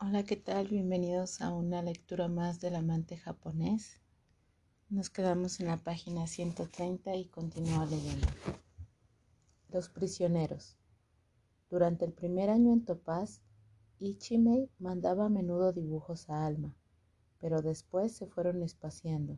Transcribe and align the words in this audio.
Hola, 0.00 0.22
¿qué 0.22 0.36
tal? 0.36 0.68
Bienvenidos 0.68 1.40
a 1.40 1.52
una 1.52 1.82
lectura 1.82 2.28
más 2.28 2.60
del 2.60 2.76
amante 2.76 3.16
japonés. 3.16 4.00
Nos 4.88 5.10
quedamos 5.10 5.58
en 5.58 5.66
la 5.66 5.76
página 5.76 6.28
130 6.28 7.16
y 7.16 7.24
continúa 7.24 7.84
leyendo. 7.84 8.28
Los 9.70 9.88
prisioneros. 9.88 10.76
Durante 11.68 12.04
el 12.04 12.12
primer 12.12 12.48
año 12.48 12.72
en 12.72 12.84
Topaz, 12.84 13.42
Ichimei 13.98 14.70
mandaba 14.78 15.26
a 15.26 15.30
menudo 15.30 15.72
dibujos 15.72 16.30
a 16.30 16.46
Alma, 16.46 16.76
pero 17.40 17.60
después 17.60 18.12
se 18.16 18.28
fueron 18.28 18.62
espaciando, 18.62 19.36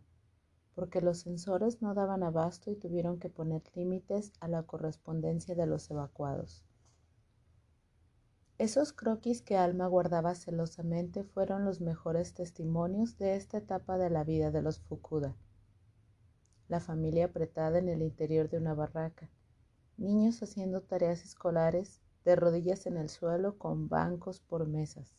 porque 0.74 1.00
los 1.00 1.20
censores 1.20 1.80
no 1.80 1.94
daban 1.94 2.22
abasto 2.22 2.70
y 2.70 2.76
tuvieron 2.76 3.18
que 3.18 3.30
poner 3.30 3.62
límites 3.74 4.34
a 4.40 4.48
la 4.48 4.64
correspondencia 4.64 5.54
de 5.54 5.66
los 5.66 5.90
evacuados. 5.90 6.66
Esos 8.60 8.92
croquis 8.92 9.40
que 9.40 9.56
Alma 9.56 9.86
guardaba 9.86 10.34
celosamente 10.34 11.24
fueron 11.24 11.64
los 11.64 11.80
mejores 11.80 12.34
testimonios 12.34 13.16
de 13.16 13.34
esta 13.34 13.56
etapa 13.56 13.96
de 13.96 14.10
la 14.10 14.22
vida 14.22 14.50
de 14.50 14.60
los 14.60 14.80
Fukuda. 14.80 15.34
La 16.68 16.78
familia 16.78 17.24
apretada 17.24 17.78
en 17.78 17.88
el 17.88 18.02
interior 18.02 18.50
de 18.50 18.58
una 18.58 18.74
barraca, 18.74 19.30
niños 19.96 20.42
haciendo 20.42 20.82
tareas 20.82 21.24
escolares 21.24 22.02
de 22.26 22.36
rodillas 22.36 22.84
en 22.84 22.98
el 22.98 23.08
suelo 23.08 23.56
con 23.56 23.88
bancos 23.88 24.40
por 24.40 24.68
mesas, 24.68 25.16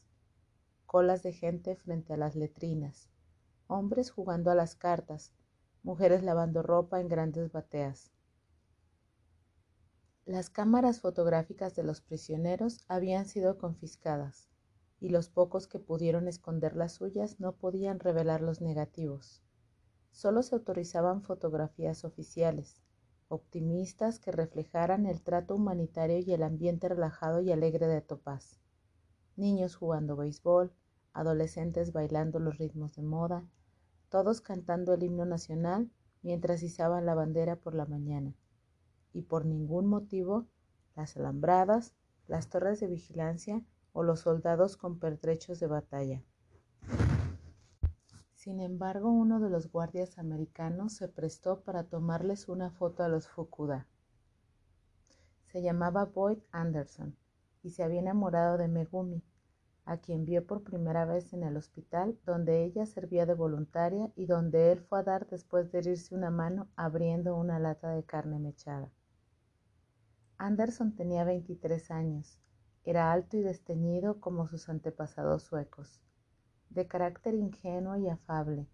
colas 0.86 1.24
de 1.24 1.34
gente 1.34 1.76
frente 1.76 2.14
a 2.14 2.18
las 2.18 2.36
letrinas, 2.36 3.10
hombres 3.66 4.12
jugando 4.12 4.52
a 4.52 4.56
las 4.56 4.76
cartas, 4.76 5.34
mujeres 5.82 6.22
lavando 6.22 6.62
ropa 6.62 7.00
en 7.00 7.08
grandes 7.08 7.52
bateas. 7.52 8.12
Las 10.28 10.52
cámaras 10.52 11.02
fotográficas 11.02 11.76
de 11.76 11.82
los 11.82 12.00
prisioneros 12.00 12.86
habían 12.88 13.26
sido 13.26 13.58
confiscadas 13.58 14.50
y 15.00 15.10
los 15.10 15.30
pocos 15.30 15.66
que 15.68 15.80
pudieron 15.80 16.28
esconder 16.28 16.76
las 16.76 16.94
suyas 16.94 17.40
no 17.40 17.54
podían 17.54 18.00
revelar 18.00 18.42
los 18.42 18.62
negativos. 18.62 19.42
Solo 20.12 20.44
se 20.44 20.54
autorizaban 20.54 21.24
fotografías 21.24 22.06
oficiales, 22.06 22.84
optimistas 23.30 24.20
que 24.20 24.32
reflejaran 24.32 25.08
el 25.08 25.24
trato 25.24 25.56
humanitario 25.56 26.20
y 26.20 26.32
el 26.34 26.44
ambiente 26.44 26.88
relajado 26.88 27.42
y 27.42 27.52
alegre 27.52 27.88
de 27.88 28.02
Topaz. 28.02 28.60
Niños 29.36 29.76
jugando 29.76 30.16
béisbol, 30.16 30.72
adolescentes 31.14 31.94
bailando 31.94 32.38
los 32.38 32.60
ritmos 32.60 32.96
de 32.96 33.02
moda, 33.02 33.44
todos 34.10 34.40
cantando 34.40 34.94
el 34.94 35.02
himno 35.02 35.26
nacional 35.26 35.90
mientras 36.22 36.62
izaban 36.62 37.08
la 37.08 37.16
bandera 37.16 37.56
por 37.56 37.74
la 37.74 37.88
mañana 37.88 38.36
y 39.14 39.22
por 39.22 39.46
ningún 39.46 39.88
motivo 39.88 40.48
las 40.96 41.18
alambradas, 41.18 41.94
las 42.28 42.50
torres 42.50 42.80
de 42.80 42.88
vigilancia 42.88 43.64
o 43.94 44.04
los 44.04 44.22
soldados 44.22 44.78
con 44.78 45.00
pertrechos 45.00 45.60
de 45.60 45.68
batalla. 45.68 46.24
Sin 48.36 48.60
embargo, 48.60 49.12
uno 49.12 49.40
de 49.40 49.50
los 49.50 49.72
guardias 49.72 50.18
americanos 50.18 50.94
se 50.94 51.08
prestó 51.08 51.62
para 51.62 51.84
tomarles 51.84 52.50
una 52.50 52.72
foto 52.72 53.04
a 53.04 53.08
los 53.08 53.28
Fukuda. 53.28 53.88
Se 55.46 55.62
llamaba 55.62 56.06
Boyd 56.06 56.40
Anderson 56.52 57.16
y 57.62 57.70
se 57.70 57.84
había 57.84 58.00
enamorado 58.00 58.58
de 58.58 58.68
Megumi, 58.68 59.22
a 59.86 59.98
quien 59.98 60.26
vio 60.26 60.46
por 60.46 60.64
primera 60.64 61.06
vez 61.06 61.34
en 61.34 61.44
el 61.44 61.58
hospital 61.58 62.18
donde 62.26 62.64
ella 62.64 62.86
servía 62.86 63.26
de 63.26 63.34
voluntaria 63.34 64.12
y 64.16 64.26
donde 64.26 64.72
él 64.72 64.80
fue 64.80 65.00
a 65.00 65.04
dar 65.04 65.28
después 65.28 65.72
de 65.72 65.80
herirse 65.80 66.16
una 66.16 66.32
mano 66.32 66.68
abriendo 66.76 67.36
una 67.36 67.60
lata 67.60 67.90
de 67.92 68.04
carne 68.04 68.40
mechada. 68.40 68.90
Anderson 70.44 70.96
tenía 70.96 71.24
23 71.24 71.92
años. 71.92 72.40
Era 72.84 73.12
alto 73.12 73.38
y 73.38 73.42
desteñido 73.42 74.20
como 74.20 74.48
sus 74.48 74.70
antepasados 74.70 75.44
suecos, 75.44 76.02
de 76.72 76.88
carácter 76.88 77.36
ingenuo 77.36 77.96
y 77.98 78.10
afable, 78.10 78.68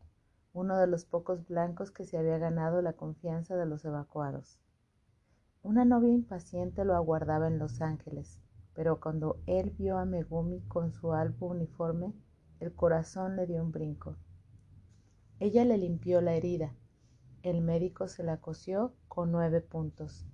uno 0.54 0.78
de 0.78 0.88
los 0.88 1.04
pocos 1.04 1.46
blancos 1.46 1.92
que 1.92 2.06
se 2.06 2.18
había 2.18 2.38
ganado 2.38 2.82
la 2.82 2.94
confianza 2.94 3.58
de 3.58 3.66
los 3.66 3.84
evacuados. 3.84 4.62
Una 5.62 5.84
novia 5.84 6.14
impaciente 6.14 6.86
lo 6.86 6.96
aguardaba 6.96 7.48
en 7.50 7.60
Los 7.60 7.82
Ángeles, 7.82 8.40
pero 8.74 9.02
cuando 9.02 9.42
él 9.46 9.72
vio 9.72 9.98
a 9.98 10.06
Megumi 10.06 10.62
con 10.70 10.94
su 10.94 11.12
albo 11.12 11.48
uniforme, 11.48 12.14
el 12.62 12.74
corazón 12.76 13.36
le 13.36 13.46
dio 13.46 13.62
un 13.62 13.74
brinco. 13.74 14.16
Ella 15.42 15.66
le 15.66 15.78
limpió 15.78 16.22
la 16.22 16.34
herida. 16.34 16.74
El 17.44 17.60
médico 17.60 18.08
se 18.08 18.24
la 18.24 18.38
cosió 18.38 18.94
con 19.10 19.34
nueve 19.34 19.60
puntos 19.60 20.26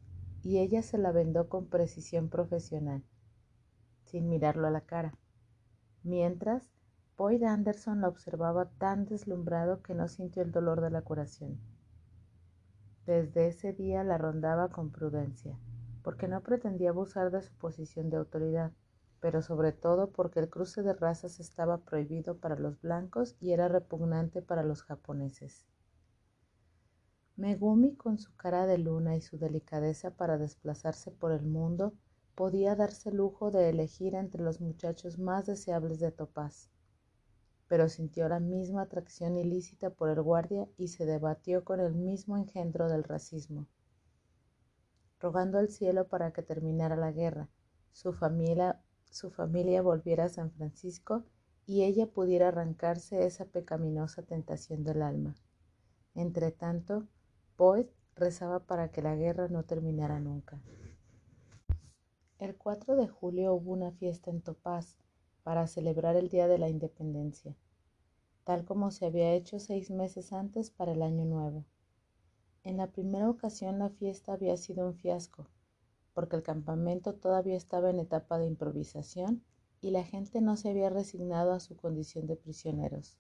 y 0.44 0.60
ella 0.60 0.82
se 0.82 0.98
la 0.98 1.12
vendó 1.12 1.48
con 1.48 1.68
precisión 1.68 2.30
profesional, 2.30 3.04
sin 4.04 4.28
mirarlo 4.28 4.68
a 4.68 4.72
la 4.72 4.82
cara. 4.82 5.18
Mientras, 6.04 6.70
Boyd 7.18 7.44
Anderson 7.44 8.02
la 8.02 8.10
observaba 8.10 8.70
tan 8.78 9.06
deslumbrado 9.06 9.82
que 9.82 9.96
no 9.96 10.08
sintió 10.10 10.44
el 10.44 10.52
dolor 10.52 10.82
de 10.82 10.90
la 10.90 11.02
curación. 11.02 11.60
Desde 13.06 13.48
ese 13.48 13.72
día 13.72 14.04
la 14.04 14.18
rondaba 14.18 14.70
con 14.70 14.92
prudencia, 14.92 15.58
porque 16.04 16.28
no 16.28 16.42
pretendía 16.42 16.90
abusar 16.90 17.32
de 17.32 17.42
su 17.42 17.54
posición 17.54 18.10
de 18.10 18.18
autoridad, 18.18 18.74
pero 19.22 19.42
sobre 19.42 19.72
todo 19.72 20.12
porque 20.12 20.42
el 20.42 20.50
cruce 20.50 20.84
de 20.84 20.94
razas 20.94 21.40
estaba 21.40 21.78
prohibido 21.78 22.38
para 22.38 22.58
los 22.58 22.82
blancos 22.82 23.38
y 23.40 23.54
era 23.54 23.70
repugnante 23.70 24.42
para 24.42 24.64
los 24.64 24.84
japoneses. 24.84 25.66
Megumi, 27.36 27.96
con 27.96 28.20
su 28.20 28.36
cara 28.36 28.68
de 28.68 28.78
luna 28.78 29.16
y 29.16 29.22
su 29.22 29.40
delicadeza 29.40 30.12
para 30.12 30.38
desplazarse 30.38 31.10
por 31.10 31.32
el 31.32 31.42
mundo, 31.42 31.94
podía 32.36 32.76
darse 32.76 33.10
el 33.10 33.18
lujo 33.18 33.50
de 33.50 33.70
elegir 33.70 34.14
entre 34.14 34.44
los 34.44 34.62
muchachos 34.62 35.18
más 35.18 35.48
deseables 35.48 36.00
de 36.00 36.12
Topaz. 36.12 36.70
Pero 37.68 37.90
sintió 37.90 38.30
la 38.30 38.40
misma 38.40 38.84
atracción 38.84 39.36
ilícita 39.36 39.90
por 39.90 40.10
el 40.10 40.22
guardia 40.22 40.68
y 40.78 40.90
se 40.90 41.08
debatió 41.08 41.64
con 41.64 41.80
el 41.80 41.96
mismo 41.96 42.38
engendro 42.38 42.88
del 42.88 43.04
racismo. 43.04 43.66
Rogando 45.20 45.58
al 45.58 45.70
cielo 45.70 46.08
para 46.08 46.34
que 46.34 46.44
terminara 46.44 46.96
la 46.96 47.12
guerra, 47.12 47.50
su 47.94 48.14
familia, 48.14 48.80
su 49.10 49.32
familia 49.32 49.82
volviera 49.82 50.26
a 50.26 50.30
San 50.30 50.52
Francisco 50.52 51.24
y 51.66 51.84
ella 51.84 52.06
pudiera 52.06 52.50
arrancarse 52.50 53.26
esa 53.26 53.46
pecaminosa 53.46 54.22
tentación 54.22 54.84
del 54.84 55.02
alma. 55.02 55.36
Entretanto, 56.14 57.08
Boyd 57.56 57.86
rezaba 58.16 58.60
para 58.62 58.90
que 58.90 59.04
la 59.04 59.16
guerra 59.16 59.48
no 59.48 59.64
terminara 59.64 60.20
nunca. 60.20 60.60
El 62.40 62.56
4 62.56 62.96
de 62.96 63.08
julio 63.08 63.54
hubo 63.54 63.72
una 63.72 63.92
fiesta 63.92 64.32
en 64.32 64.42
Topaz 64.42 64.98
para 65.44 65.68
celebrar 65.68 66.16
el 66.16 66.30
Día 66.30 66.48
de 66.48 66.58
la 66.58 66.68
Independencia, 66.70 67.56
tal 68.44 68.66
como 68.66 68.90
se 68.90 69.06
había 69.06 69.34
hecho 69.34 69.60
seis 69.60 69.92
meses 69.92 70.34
antes 70.34 70.72
para 70.72 70.94
el 70.94 71.04
Año 71.04 71.26
Nuevo. 71.26 71.64
En 72.64 72.78
la 72.78 72.88
primera 72.88 73.30
ocasión 73.30 73.78
la 73.78 73.90
fiesta 73.90 74.34
había 74.34 74.58
sido 74.58 74.88
un 74.88 74.96
fiasco, 74.96 75.48
porque 76.14 76.36
el 76.36 76.44
campamento 76.44 77.14
todavía 77.14 77.56
estaba 77.56 77.92
en 77.92 78.00
etapa 78.00 78.40
de 78.40 78.48
improvisación 78.48 79.44
y 79.80 79.92
la 79.92 80.04
gente 80.04 80.42
no 80.42 80.58
se 80.58 80.70
había 80.70 80.90
resignado 80.90 81.54
a 81.54 81.60
su 81.60 81.76
condición 81.76 82.26
de 82.26 82.36
prisioneros. 82.36 83.20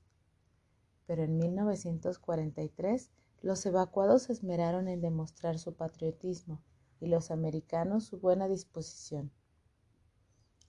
Pero 1.05 1.23
en 1.23 1.37
1943 1.37 3.11
los 3.43 3.65
evacuados 3.65 4.23
se 4.23 4.33
esmeraron 4.33 4.87
en 4.87 5.01
demostrar 5.01 5.59
su 5.59 5.73
patriotismo 5.73 6.61
y 7.01 7.07
los 7.07 7.29
americanos 7.29 8.05
su 8.05 8.17
buena 8.17 8.47
disposición. 8.47 9.31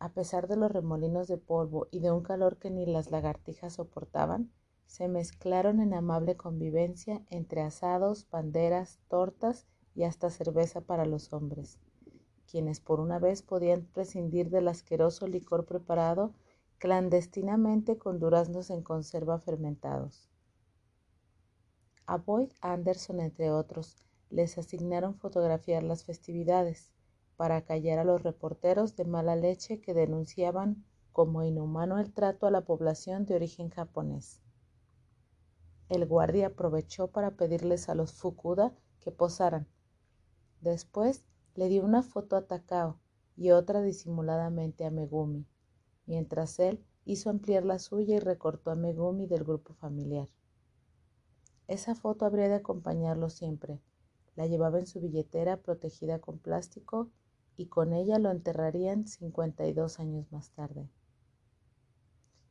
A 0.00 0.12
pesar 0.12 0.48
de 0.48 0.56
los 0.56 0.72
remolinos 0.72 1.28
de 1.28 1.38
polvo 1.38 1.86
y 1.92 2.00
de 2.00 2.10
un 2.10 2.24
calor 2.24 2.58
que 2.58 2.70
ni 2.70 2.84
las 2.84 3.12
lagartijas 3.12 3.74
soportaban, 3.74 4.50
se 4.86 5.06
mezclaron 5.06 5.80
en 5.80 5.94
amable 5.94 6.36
convivencia 6.36 7.22
entre 7.30 7.62
asados, 7.62 8.28
banderas, 8.28 8.98
tortas 9.06 9.66
y 9.94 10.02
hasta 10.02 10.28
cerveza 10.28 10.80
para 10.80 11.06
los 11.06 11.32
hombres, 11.32 11.78
quienes 12.50 12.80
por 12.80 12.98
una 12.98 13.20
vez 13.20 13.42
podían 13.42 13.86
prescindir 13.86 14.50
del 14.50 14.66
asqueroso 14.66 15.28
licor 15.28 15.64
preparado 15.64 16.34
clandestinamente 16.78 17.98
con 17.98 18.18
duraznos 18.18 18.68
en 18.70 18.82
conserva 18.82 19.38
fermentados. 19.38 20.28
A 22.06 22.18
Boyd 22.18 22.50
Anderson, 22.60 23.20
entre 23.20 23.50
otros, 23.50 24.04
les 24.28 24.58
asignaron 24.58 25.14
fotografiar 25.14 25.82
las 25.82 26.04
festividades 26.04 26.90
para 27.36 27.64
callar 27.64 27.98
a 27.98 28.04
los 28.04 28.22
reporteros 28.22 28.94
de 28.94 29.06
mala 29.06 29.36
leche 29.36 29.80
que 29.80 29.94
denunciaban 29.94 30.84
como 31.12 31.42
inhumano 31.44 31.98
el 31.98 32.12
trato 32.12 32.46
a 32.46 32.50
la 32.50 32.60
población 32.60 33.24
de 33.24 33.36
origen 33.36 33.70
japonés. 33.70 34.42
El 35.88 36.06
guardia 36.06 36.48
aprovechó 36.48 37.08
para 37.08 37.36
pedirles 37.36 37.88
a 37.88 37.94
los 37.94 38.12
Fukuda 38.12 38.74
que 39.00 39.10
posaran. 39.10 39.66
Después 40.60 41.24
le 41.54 41.68
dio 41.68 41.84
una 41.84 42.02
foto 42.02 42.36
a 42.36 42.46
Takao 42.46 42.98
y 43.36 43.50
otra 43.52 43.80
disimuladamente 43.80 44.84
a 44.84 44.90
Megumi, 44.90 45.46
mientras 46.04 46.58
él 46.58 46.84
hizo 47.04 47.30
ampliar 47.30 47.64
la 47.64 47.78
suya 47.78 48.16
y 48.16 48.20
recortó 48.20 48.70
a 48.70 48.74
Megumi 48.74 49.26
del 49.26 49.44
grupo 49.44 49.72
familiar. 49.74 50.28
Esa 51.66 51.94
foto 51.94 52.26
habría 52.26 52.48
de 52.48 52.56
acompañarlo 52.56 53.30
siempre. 53.30 53.80
La 54.36 54.46
llevaba 54.46 54.78
en 54.78 54.86
su 54.86 55.00
billetera 55.00 55.56
protegida 55.56 56.18
con 56.18 56.38
plástico 56.38 57.10
y 57.56 57.66
con 57.66 57.92
ella 57.92 58.18
lo 58.18 58.30
enterrarían 58.30 59.06
52 59.06 60.00
años 60.00 60.30
más 60.32 60.50
tarde. 60.50 60.88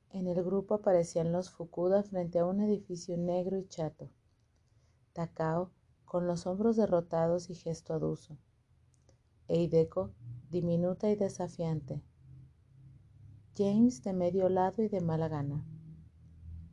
en 0.10 0.28
el 0.28 0.44
grupo 0.44 0.76
aparecían 0.76 1.32
los 1.32 1.50
Fukuda 1.50 2.04
frente 2.04 2.38
a 2.38 2.46
un 2.46 2.62
edificio 2.62 3.18
negro 3.18 3.58
y 3.58 3.68
chato. 3.68 4.12
Takao, 5.14 5.72
con 6.06 6.28
los 6.28 6.46
hombros 6.46 6.76
derrotados 6.76 7.50
y 7.50 7.56
gesto 7.56 7.96
aduso. 7.96 8.38
Eideko, 9.48 10.12
diminuta 10.52 11.10
y 11.10 11.16
desafiante. 11.16 12.04
James 13.58 14.04
de 14.04 14.14
medio 14.14 14.50
lado 14.50 14.84
y 14.84 14.88
de 14.88 15.02
mala 15.02 15.28
gana. 15.28 15.66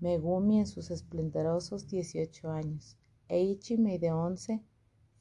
Megumi 0.01 0.61
en 0.61 0.67
sus 0.67 0.91
esplendorosos 0.91 1.87
18 1.87 2.51
años. 2.51 2.97
Eichimei 3.29 3.99
de 3.99 4.13
11, 4.13 4.65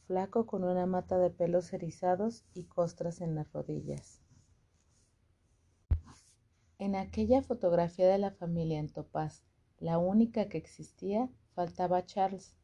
flaco 0.08 0.46
con 0.46 0.64
una 0.64 0.86
mata 0.86 1.18
de 1.18 1.30
pelos 1.30 1.74
erizados 1.74 2.46
y 2.54 2.64
costras 2.64 3.20
en 3.20 3.36
las 3.36 3.52
rodillas. 3.52 4.22
En 6.78 6.96
aquella 6.96 7.42
fotografía 7.42 8.08
de 8.08 8.20
la 8.20 8.32
familia 8.32 8.80
en 8.80 8.88
Topaz, 8.88 9.44
la 9.80 9.98
única 9.98 10.48
que 10.48 10.58
existía, 10.58 11.30
faltaba 11.54 12.06
Charles. 12.06 12.56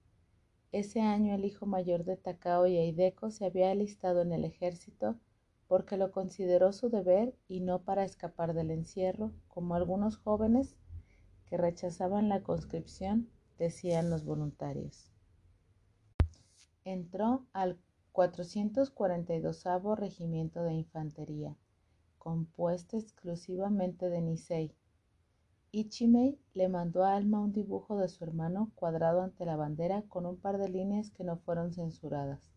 Ese 0.71 1.01
año 1.01 1.35
el 1.35 1.43
hijo 1.43 1.65
mayor 1.65 2.05
de 2.05 2.15
Takao 2.15 2.65
y 2.65 2.77
Eideko 2.77 3.29
se 3.29 3.43
había 3.43 3.71
alistado 3.71 4.21
en 4.21 4.31
el 4.31 4.45
ejército 4.45 5.19
porque 5.67 5.97
lo 5.97 6.13
consideró 6.13 6.71
su 6.71 6.89
deber 6.89 7.35
y 7.49 7.59
no 7.59 7.83
para 7.83 8.05
escapar 8.05 8.53
del 8.53 8.71
encierro, 8.71 9.33
como 9.49 9.75
algunos 9.75 10.15
jóvenes 10.15 10.77
que 11.45 11.57
rechazaban 11.57 12.29
la 12.29 12.43
conscripción, 12.43 13.29
decían 13.57 14.09
los 14.09 14.25
voluntarios. 14.25 15.11
Entró 16.83 17.45
al 17.53 17.79
442 18.11 19.63
Regimiento 19.97 20.63
de 20.63 20.73
Infantería 20.73 21.55
compuesta 22.25 22.97
exclusivamente 22.97 24.09
de 24.09 24.19
Nisei. 24.19 24.75
Ichimei 25.71 26.39
le 26.55 26.69
mandó 26.69 27.03
a 27.03 27.15
Alma 27.15 27.39
un 27.39 27.53
dibujo 27.53 27.97
de 27.99 28.07
su 28.07 28.23
hermano 28.23 28.71
cuadrado 28.73 29.21
ante 29.21 29.45
la 29.45 29.55
bandera 29.55 30.01
con 30.09 30.25
un 30.25 30.35
par 30.35 30.57
de 30.57 30.67
líneas 30.67 31.11
que 31.11 31.23
no 31.23 31.37
fueron 31.37 31.71
censuradas, 31.71 32.51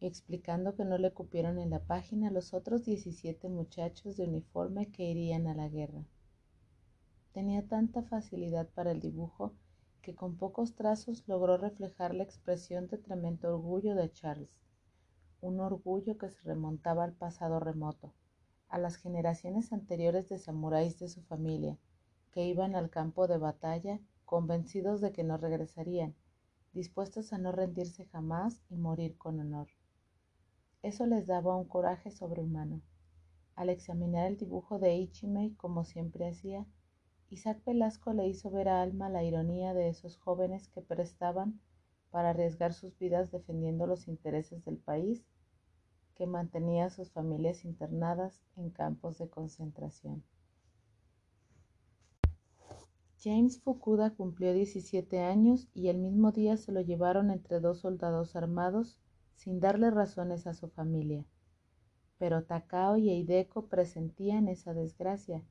explicando 0.00 0.74
que 0.74 0.86
no 0.86 0.96
le 0.96 1.12
cupieron 1.12 1.58
en 1.58 1.68
la 1.68 1.80
página 1.80 2.30
los 2.30 2.54
otros 2.54 2.82
17 2.86 3.46
muchachos 3.50 4.16
de 4.16 4.24
uniforme 4.24 4.90
que 4.90 5.04
irían 5.04 5.48
a 5.48 5.54
la 5.54 5.68
guerra. 5.68 6.06
Tenía 7.36 7.68
tanta 7.68 8.02
facilidad 8.02 8.66
para 8.70 8.92
el 8.92 9.00
dibujo 9.00 9.52
que 10.00 10.14
con 10.14 10.38
pocos 10.38 10.74
trazos 10.74 11.28
logró 11.28 11.58
reflejar 11.58 12.14
la 12.14 12.22
expresión 12.22 12.88
de 12.88 12.96
tremendo 12.96 13.54
orgullo 13.54 13.94
de 13.94 14.10
Charles, 14.10 14.48
un 15.42 15.60
orgullo 15.60 16.16
que 16.16 16.30
se 16.30 16.40
remontaba 16.44 17.04
al 17.04 17.12
pasado 17.12 17.60
remoto 17.60 18.14
a 18.70 18.78
las 18.78 18.96
generaciones 18.96 19.74
anteriores 19.74 20.30
de 20.30 20.38
samuráis 20.38 20.98
de 20.98 21.10
su 21.10 21.20
familia, 21.24 21.76
que 22.30 22.46
iban 22.46 22.74
al 22.74 22.88
campo 22.88 23.26
de 23.26 23.36
batalla 23.36 24.00
convencidos 24.24 25.02
de 25.02 25.12
que 25.12 25.22
no 25.22 25.36
regresarían, 25.36 26.14
dispuestos 26.72 27.34
a 27.34 27.38
no 27.38 27.52
rendirse 27.52 28.06
jamás 28.06 28.62
y 28.70 28.76
morir 28.76 29.18
con 29.18 29.40
honor. 29.40 29.68
Eso 30.82 31.04
les 31.04 31.26
daba 31.26 31.54
un 31.54 31.68
coraje 31.68 32.10
sobrehumano. 32.10 32.80
Al 33.56 33.68
examinar 33.68 34.26
el 34.26 34.38
dibujo 34.38 34.78
de 34.78 34.96
Ichimei, 34.96 35.52
como 35.56 35.84
siempre 35.84 36.30
hacía, 36.30 36.66
Isaac 37.28 37.62
Velasco 37.64 38.12
le 38.12 38.28
hizo 38.28 38.50
ver 38.50 38.68
a 38.68 38.82
Alma 38.82 39.08
la 39.08 39.24
ironía 39.24 39.74
de 39.74 39.88
esos 39.88 40.16
jóvenes 40.16 40.68
que 40.68 40.80
prestaban 40.80 41.60
para 42.10 42.30
arriesgar 42.30 42.72
sus 42.72 42.96
vidas 42.98 43.30
defendiendo 43.30 43.86
los 43.86 44.06
intereses 44.06 44.64
del 44.64 44.78
país 44.78 45.24
que 46.14 46.26
mantenía 46.26 46.86
a 46.86 46.90
sus 46.90 47.10
familias 47.10 47.64
internadas 47.64 48.42
en 48.56 48.70
campos 48.70 49.18
de 49.18 49.28
concentración. 49.28 50.22
James 53.18 53.60
Fukuda 53.60 54.10
cumplió 54.14 54.52
17 54.52 55.18
años 55.20 55.68
y 55.74 55.88
el 55.88 55.98
mismo 55.98 56.32
día 56.32 56.56
se 56.56 56.70
lo 56.70 56.80
llevaron 56.80 57.30
entre 57.30 57.60
dos 57.60 57.80
soldados 57.80 58.36
armados 58.36 59.00
sin 59.34 59.58
darle 59.58 59.90
razones 59.90 60.46
a 60.46 60.54
su 60.54 60.68
familia. 60.68 61.24
Pero 62.18 62.44
Takao 62.44 62.96
y 62.96 63.10
Eideko 63.10 63.66
presentían 63.66 64.48
esa 64.48 64.74
desgracia, 64.74 65.42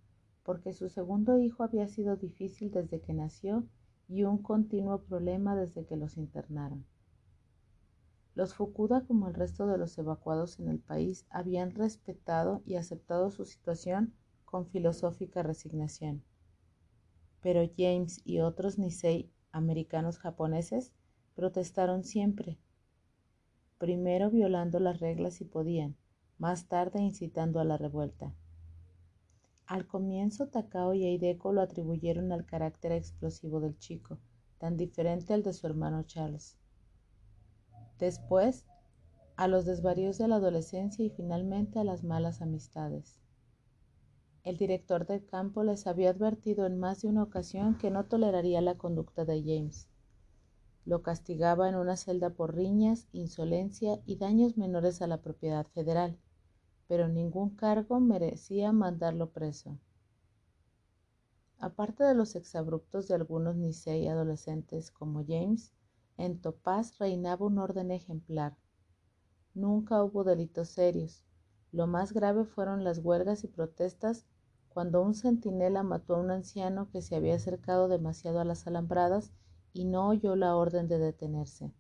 porque 0.46 0.74
su 0.74 0.90
segundo 0.90 1.40
hijo 1.40 1.64
había 1.64 1.88
sido 1.88 2.16
difícil 2.18 2.72
desde 2.72 3.02
que 3.02 3.14
nació 3.14 3.68
y 4.08 4.24
un 4.24 4.38
continuo 4.38 5.02
problema 5.02 5.56
desde 5.56 5.86
que 5.86 5.98
los 5.98 6.18
internaron. 6.18 6.86
Los 8.36 8.54
Fukuda, 8.54 9.06
como 9.06 9.28
el 9.28 9.34
resto 9.34 9.66
de 9.66 9.80
los 9.80 9.98
evacuados 9.98 10.60
en 10.60 10.70
el 10.70 10.80
país, 10.80 11.26
habían 11.32 11.72
respetado 11.72 12.62
y 12.66 12.76
aceptado 12.76 13.32
su 13.32 13.46
situación 13.46 14.14
con 14.46 14.68
filosófica 14.68 15.42
resignación. 15.42 16.24
Pero 17.42 17.68
James 17.76 18.22
y 18.24 18.40
otros 18.40 18.78
Nisei 18.78 19.32
americanos 19.52 20.20
japoneses 20.20 20.94
protestaron 21.34 22.04
siempre, 22.04 22.60
primero 23.80 24.30
violando 24.30 24.80
las 24.80 25.00
reglas 25.00 25.36
si 25.36 25.46
podían, 25.46 25.96
más 26.38 26.68
tarde 26.68 27.02
incitando 27.02 27.60
a 27.60 27.64
la 27.64 27.78
revuelta. 27.78 28.36
Al 29.68 29.88
comienzo 29.88 30.48
Takao 30.48 30.94
y 30.94 31.06
Eideko 31.06 31.52
lo 31.52 31.62
atribuyeron 31.62 32.32
al 32.32 32.46
carácter 32.46 32.92
explosivo 32.92 33.60
del 33.60 33.78
chico, 33.80 34.20
tan 34.60 34.78
diferente 34.78 35.34
al 35.34 35.42
de 35.42 35.54
su 35.54 35.66
hermano 35.66 36.04
Charles. 36.04 36.60
Después, 37.98 38.68
a 39.36 39.48
los 39.48 39.66
desvaríos 39.66 40.20
de 40.20 40.28
la 40.28 40.36
adolescencia 40.36 41.04
y 41.04 41.10
finalmente 41.10 41.80
a 41.80 41.84
las 41.84 42.04
malas 42.04 42.44
amistades. 42.44 43.20
El 44.44 44.58
director 44.58 45.08
del 45.08 45.26
campo 45.26 45.64
les 45.64 45.88
había 45.88 46.12
advertido 46.12 46.68
en 46.68 46.80
más 46.80 47.02
de 47.02 47.08
una 47.08 47.24
ocasión 47.24 47.80
que 47.80 47.90
no 47.90 48.06
toleraría 48.06 48.62
la 48.62 48.78
conducta 48.78 49.26
de 49.26 49.42
James. 49.42 49.90
Lo 50.86 51.02
castigaba 51.02 51.68
en 51.68 51.76
una 51.76 51.98
celda 51.98 52.30
por 52.30 52.56
riñas, 52.56 53.08
insolencia 53.12 54.00
y 54.06 54.18
daños 54.18 54.58
menores 54.58 55.02
a 55.02 55.08
la 55.08 55.24
propiedad 55.24 55.66
federal, 55.66 56.20
pero 56.88 57.08
ningún 57.08 57.50
cargo 57.52 58.00
merecía 58.00 58.72
mandarlo 58.72 59.30
preso. 59.32 59.78
Aparte 61.58 62.04
de 62.04 62.14
los 62.14 62.36
exabruptos 62.36 63.08
de 63.08 63.16
algunos 63.16 63.56
Nisei 63.56 64.08
adolescentes 64.08 64.92
como 64.92 65.24
James, 65.28 65.74
en 66.18 66.40
Topaz 66.40 66.98
reinaba 67.00 67.46
un 67.46 67.58
orden 67.58 67.92
ejemplar. 67.92 68.56
Nunca 69.54 70.04
hubo 70.04 70.24
delitos 70.24 70.70
serios. 70.70 71.24
Lo 71.72 71.88
más 71.88 72.14
grave 72.14 72.46
fueron 72.46 72.84
las 72.84 73.00
huelgas 73.00 73.44
y 73.44 73.48
protestas 73.48 74.26
cuando 74.70 75.02
un 75.02 75.14
centinela 75.14 75.84
mató 75.84 76.16
a 76.16 76.20
un 76.20 76.32
anciano 76.32 76.90
que 76.90 77.02
se 77.02 77.16
había 77.16 77.36
acercado 77.36 77.88
demasiado 77.88 78.40
a 78.40 78.46
las 78.46 78.68
alambradas 78.68 79.32
y 79.74 79.86
no 79.86 80.10
oyó 80.10 80.36
la 80.36 80.56
orden 80.56 80.88
de 80.88 81.00
detenerse. 81.00 81.72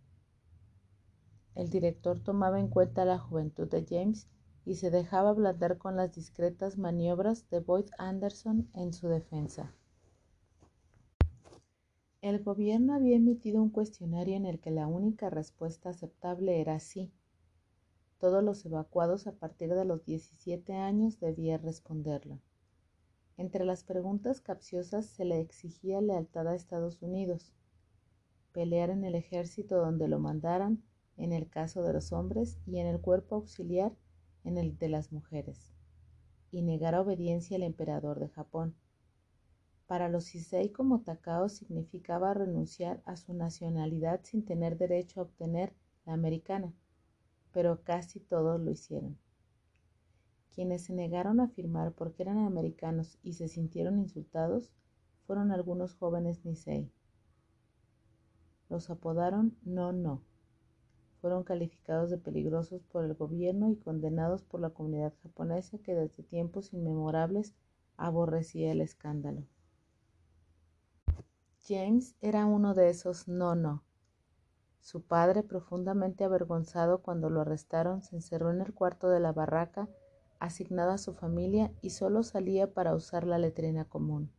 El 1.53 1.69
director 1.69 2.19
tomaba 2.19 2.59
en 2.59 2.69
cuenta 2.69 3.05
la 3.05 3.19
juventud 3.19 3.69
de 3.69 3.85
James 3.87 4.27
y 4.65 4.75
se 4.75 4.89
dejaba 4.89 5.29
ablandar 5.29 5.77
con 5.77 5.95
las 5.95 6.15
discretas 6.15 6.77
maniobras 6.77 7.47
de 7.49 7.59
Boyd 7.59 7.85
Anderson 7.97 8.67
en 8.73 8.93
su 8.93 9.07
defensa. 9.07 9.71
El 12.21 12.43
gobierno 12.43 12.95
había 12.95 13.17
emitido 13.17 13.61
un 13.61 13.69
cuestionario 13.69 14.35
en 14.35 14.47
el 14.47 14.59
que 14.59 14.71
la 14.71 14.87
única 14.87 15.29
respuesta 15.29 15.89
aceptable 15.89 16.59
era 16.59 16.79
sí. 16.79 17.11
Todos 18.17 18.43
los 18.43 18.65
evacuados 18.65 19.27
a 19.27 19.33
partir 19.33 19.71
de 19.75 19.85
los 19.85 20.03
17 20.05 20.73
años 20.73 21.19
debían 21.19 21.61
responderlo. 21.61 22.39
Entre 23.37 23.65
las 23.65 23.83
preguntas 23.83 24.41
capciosas 24.41 25.05
se 25.05 25.25
le 25.25 25.39
exigía 25.39 26.01
lealtad 26.01 26.47
a 26.47 26.55
Estados 26.55 27.03
Unidos, 27.03 27.53
pelear 28.53 28.89
en 28.89 29.03
el 29.03 29.13
ejército 29.13 29.77
donde 29.77 30.07
lo 30.07 30.17
mandaran 30.17 30.81
en 31.17 31.31
el 31.31 31.47
caso 31.49 31.83
de 31.83 31.93
los 31.93 32.11
hombres 32.11 32.57
y 32.65 32.79
en 32.79 32.87
el 32.87 33.01
cuerpo 33.01 33.35
auxiliar 33.35 33.95
en 34.45 34.57
el 34.57 34.77
de 34.77 34.87
las 34.87 35.11
mujeres, 35.11 35.73
y 36.51 36.61
negar 36.61 36.95
obediencia 36.95 37.57
al 37.57 37.63
emperador 37.63 38.19
de 38.19 38.29
Japón. 38.29 38.75
Para 39.87 40.07
los 40.07 40.33
Issei 40.33 40.71
como 40.71 41.01
Takao 41.01 41.49
significaba 41.49 42.33
renunciar 42.33 43.01
a 43.05 43.17
su 43.17 43.33
nacionalidad 43.33 44.21
sin 44.23 44.45
tener 44.45 44.77
derecho 44.77 45.19
a 45.19 45.23
obtener 45.23 45.73
la 46.05 46.13
americana, 46.13 46.73
pero 47.51 47.83
casi 47.83 48.19
todos 48.19 48.59
lo 48.61 48.71
hicieron. 48.71 49.17
Quienes 50.53 50.85
se 50.85 50.93
negaron 50.93 51.41
a 51.41 51.49
firmar 51.49 51.91
porque 51.91 52.23
eran 52.23 52.37
americanos 52.37 53.19
y 53.23 53.33
se 53.33 53.49
sintieron 53.49 53.99
insultados 53.99 54.71
fueron 55.27 55.51
algunos 55.51 55.95
jóvenes 55.95 56.45
Nisei. 56.45 56.89
Los 58.69 58.89
apodaron 58.89 59.57
No 59.63 59.91
No. 59.91 60.21
Fueron 61.25 61.43
calificados 61.43 62.11
de 62.11 62.19
peligrosos 62.19 62.83
por 62.83 63.03
el 63.03 63.15
gobierno 63.15 63.71
y 63.71 63.77
condenados 63.77 64.43
por 64.43 64.59
la 64.59 64.69
comunidad 64.69 65.11
japonesa 65.23 65.79
que 65.79 65.95
desde 65.95 66.21
tiempos 66.21 66.71
inmemorables 66.71 67.55
aborrecía 67.97 68.71
el 68.71 68.79
escándalo. 68.79 69.41
James 71.67 72.15
era 72.21 72.45
uno 72.45 72.75
de 72.75 72.91
esos 72.91 73.27
no 73.27 73.55
no. 73.55 73.83
Su 74.81 75.01
padre, 75.01 75.41
profundamente 75.41 76.23
avergonzado 76.23 77.01
cuando 77.01 77.31
lo 77.31 77.41
arrestaron, 77.41 78.03
se 78.03 78.17
encerró 78.17 78.51
en 78.51 78.61
el 78.61 78.75
cuarto 78.75 79.09
de 79.09 79.19
la 79.19 79.31
barraca 79.31 79.89
asignada 80.37 80.93
a 80.93 80.99
su 80.99 81.15
familia 81.15 81.71
y 81.81 81.89
solo 81.89 82.21
salía 82.21 82.71
para 82.71 82.93
usar 82.93 83.25
la 83.25 83.39
letrina 83.39 83.85
común. 83.85 84.29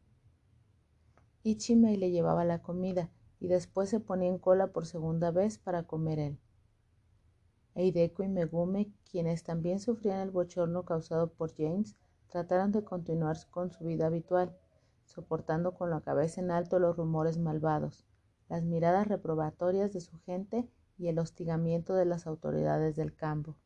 Ichimei 1.43 1.97
le 1.97 2.13
llevaba 2.13 2.45
la 2.45 2.63
comida 2.63 3.11
y 3.41 3.49
después 3.49 3.91
se 3.91 3.99
ponía 3.99 4.29
en 4.29 4.39
cola 4.39 4.69
por 4.69 4.87
segunda 4.87 5.33
vez 5.33 5.59
para 5.59 5.83
comer 5.83 6.21
él. 6.21 6.39
Eideko 7.77 8.23
y 8.23 8.29
Megumi, 8.29 8.91
quienes 9.11 9.45
también 9.45 9.81
sufrían 9.81 10.21
el 10.21 10.31
bochorno 10.31 10.85
causado 10.85 11.29
por 11.29 11.55
James, 11.55 11.95
trataron 12.29 12.73
de 12.73 12.83
continuar 12.83 13.37
con 13.51 13.71
su 13.71 13.85
vida 13.85 14.07
habitual, 14.07 14.57
soportando 15.05 15.75
con 15.75 15.91
la 15.91 16.01
cabeza 16.01 16.41
en 16.41 16.51
alto 16.51 16.79
los 16.79 16.97
rumores 16.97 17.37
malvados, 17.37 18.07
las 18.49 18.65
miradas 18.65 19.07
reprobatorias 19.09 19.93
de 19.93 20.01
su 20.01 20.19
gente 20.21 20.67
y 20.97 21.09
el 21.09 21.19
hostigamiento 21.19 21.95
de 21.95 22.07
las 22.07 22.27
autoridades 22.27 22.97
del 22.97 23.15
campo. 23.15 23.57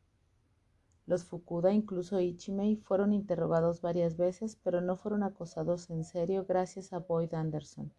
Los 1.05 1.23
Fukuda, 1.23 1.71
incluso 1.71 2.19
Ichimei, 2.19 2.75
fueron 2.75 3.13
interrogados 3.13 3.79
varias 3.79 4.17
veces, 4.17 4.57
pero 4.61 4.81
no 4.81 4.97
fueron 4.97 5.23
acosados 5.23 5.89
en 5.89 6.03
serio 6.03 6.45
gracias 6.45 6.91
a 6.91 6.99
Boyd 6.99 7.33
Anderson, 7.33 7.93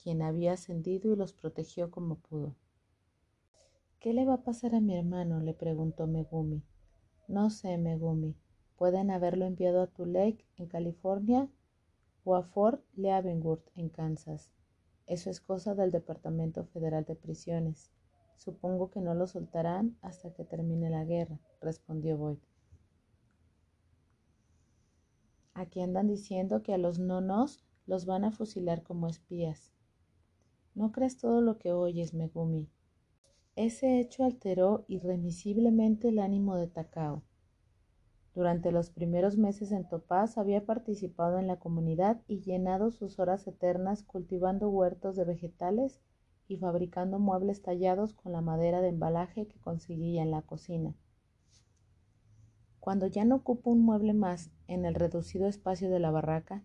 quien 0.00 0.22
había 0.22 0.52
ascendido 0.52 1.12
y 1.12 1.16
los 1.16 1.32
protegió 1.32 1.90
como 1.90 2.14
pudo. 2.14 2.54
¿Qué 4.00 4.14
le 4.14 4.24
va 4.24 4.32
a 4.32 4.42
pasar 4.44 4.74
a 4.74 4.80
mi 4.80 4.96
hermano? 4.96 5.40
le 5.40 5.52
preguntó 5.52 6.06
Megumi. 6.06 6.62
No 7.28 7.50
sé, 7.50 7.76
Megumi. 7.76 8.34
Pueden 8.76 9.10
haberlo 9.10 9.44
enviado 9.44 9.82
a 9.82 9.88
Tulake, 9.88 10.46
en 10.56 10.68
California, 10.68 11.50
o 12.24 12.34
a 12.34 12.42
Fort 12.42 12.82
Leavenworth, 12.94 13.68
en 13.76 13.90
Kansas. 13.90 14.54
Eso 15.06 15.28
es 15.28 15.42
cosa 15.42 15.74
del 15.74 15.90
Departamento 15.90 16.64
Federal 16.64 17.04
de 17.04 17.14
Prisiones. 17.14 17.90
Supongo 18.36 18.90
que 18.90 19.02
no 19.02 19.12
lo 19.12 19.26
soltarán 19.26 19.98
hasta 20.00 20.32
que 20.32 20.46
termine 20.46 20.88
la 20.88 21.04
guerra, 21.04 21.38
respondió 21.60 22.16
Boyd. 22.16 22.38
Aquí 25.52 25.82
andan 25.82 26.08
diciendo 26.08 26.62
que 26.62 26.72
a 26.72 26.78
los 26.78 26.98
nonos 26.98 27.62
los 27.84 28.06
van 28.06 28.24
a 28.24 28.32
fusilar 28.32 28.82
como 28.82 29.08
espías. 29.08 29.74
No 30.74 30.90
crees 30.90 31.18
todo 31.18 31.42
lo 31.42 31.58
que 31.58 31.72
oyes, 31.72 32.14
Megumi. 32.14 32.70
Ese 33.62 34.00
hecho 34.00 34.24
alteró 34.24 34.86
irremisiblemente 34.88 36.08
el 36.08 36.20
ánimo 36.20 36.56
de 36.56 36.66
Takao. 36.66 37.22
Durante 38.34 38.72
los 38.72 38.88
primeros 38.88 39.36
meses 39.36 39.70
en 39.70 39.86
Topaz 39.86 40.38
había 40.38 40.64
participado 40.64 41.38
en 41.38 41.46
la 41.46 41.58
comunidad 41.58 42.22
y 42.26 42.40
llenado 42.40 42.90
sus 42.90 43.18
horas 43.18 43.46
eternas 43.46 44.02
cultivando 44.02 44.70
huertos 44.70 45.14
de 45.14 45.26
vegetales 45.26 46.00
y 46.48 46.56
fabricando 46.56 47.18
muebles 47.18 47.60
tallados 47.60 48.14
con 48.14 48.32
la 48.32 48.40
madera 48.40 48.80
de 48.80 48.88
embalaje 48.88 49.46
que 49.46 49.60
conseguía 49.60 50.22
en 50.22 50.30
la 50.30 50.40
cocina. 50.40 50.94
Cuando 52.78 53.08
ya 53.08 53.26
no 53.26 53.34
ocupó 53.34 53.72
un 53.72 53.82
mueble 53.82 54.14
más 54.14 54.50
en 54.68 54.86
el 54.86 54.94
reducido 54.94 55.46
espacio 55.46 55.90
de 55.90 56.00
la 56.00 56.10
barraca, 56.10 56.64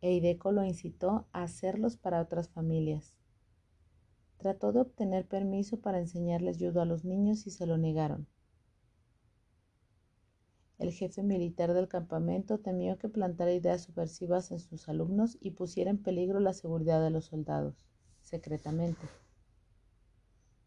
Eideco 0.00 0.52
lo 0.52 0.62
incitó 0.62 1.26
a 1.32 1.42
hacerlos 1.42 1.96
para 1.96 2.20
otras 2.20 2.48
familias. 2.50 3.18
Trató 4.38 4.72
de 4.72 4.80
obtener 4.80 5.26
permiso 5.26 5.80
para 5.80 5.98
enseñarles 5.98 6.58
judo 6.58 6.80
a 6.80 6.84
los 6.84 7.04
niños 7.04 7.46
y 7.46 7.50
se 7.50 7.66
lo 7.66 7.78
negaron. 7.78 8.26
El 10.78 10.92
jefe 10.92 11.22
militar 11.22 11.72
del 11.72 11.88
campamento 11.88 12.58
temió 12.58 12.98
que 12.98 13.08
plantara 13.08 13.52
ideas 13.52 13.84
subversivas 13.84 14.50
en 14.50 14.58
sus 14.60 14.88
alumnos 14.90 15.38
y 15.40 15.52
pusiera 15.52 15.90
en 15.90 16.02
peligro 16.02 16.38
la 16.38 16.52
seguridad 16.52 17.02
de 17.02 17.10
los 17.10 17.24
soldados, 17.24 17.86
secretamente. 18.20 19.06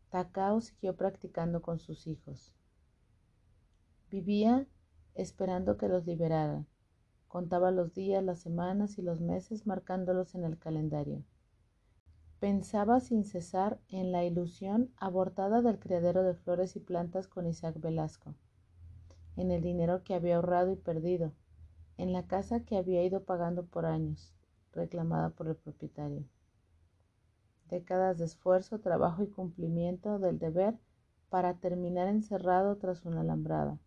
Takao 0.10 0.62
siguió 0.62 0.96
practicando 0.96 1.62
con 1.62 1.78
sus 1.78 2.08
hijos. 2.08 2.52
Vivía 4.10 4.66
esperando 5.14 5.78
que 5.78 5.88
los 5.88 6.08
liberaran. 6.08 6.66
Contaba 7.28 7.70
los 7.70 7.94
días, 7.94 8.24
las 8.24 8.40
semanas 8.40 8.98
y 8.98 9.04
los 9.04 9.22
meses 9.22 9.68
marcándolos 9.68 10.34
en 10.34 10.46
el 10.46 10.58
calendario. 10.58 11.24
Pensaba 12.40 13.00
sin 13.00 13.26
cesar 13.26 13.80
en 13.90 14.12
la 14.12 14.24
ilusión 14.24 14.92
abortada 14.98 15.62
del 15.62 15.80
criadero 15.80 16.24
de 16.24 16.34
flores 16.34 16.76
y 16.76 16.80
plantas 16.80 17.28
con 17.28 17.48
Isaac 17.48 17.80
Velasco, 17.80 18.36
en 19.36 19.52
el 19.52 19.62
dinero 19.62 20.04
que 20.04 20.16
había 20.16 20.38
ahorrado 20.38 20.72
y 20.72 20.76
perdido, 20.76 21.34
en 21.98 22.14
la 22.14 22.28
casa 22.28 22.62
que 22.62 22.78
había 22.78 23.04
ido 23.04 23.24
pagando 23.24 23.66
por 23.66 23.86
años, 23.86 24.34
reclamada 24.72 25.32
por 25.32 25.48
el 25.48 25.56
propietario 25.56 26.26
décadas 27.70 28.18
de 28.18 28.26
esfuerzo, 28.26 28.80
trabajo 28.80 29.24
y 29.24 29.28
cumplimiento 29.28 30.20
del 30.20 30.40
deber 30.40 30.78
para 31.30 31.56
terminar 31.56 32.08
encerrado 32.08 32.78
tras 32.78 33.06
una 33.06 33.22
alambrada, 33.22 33.78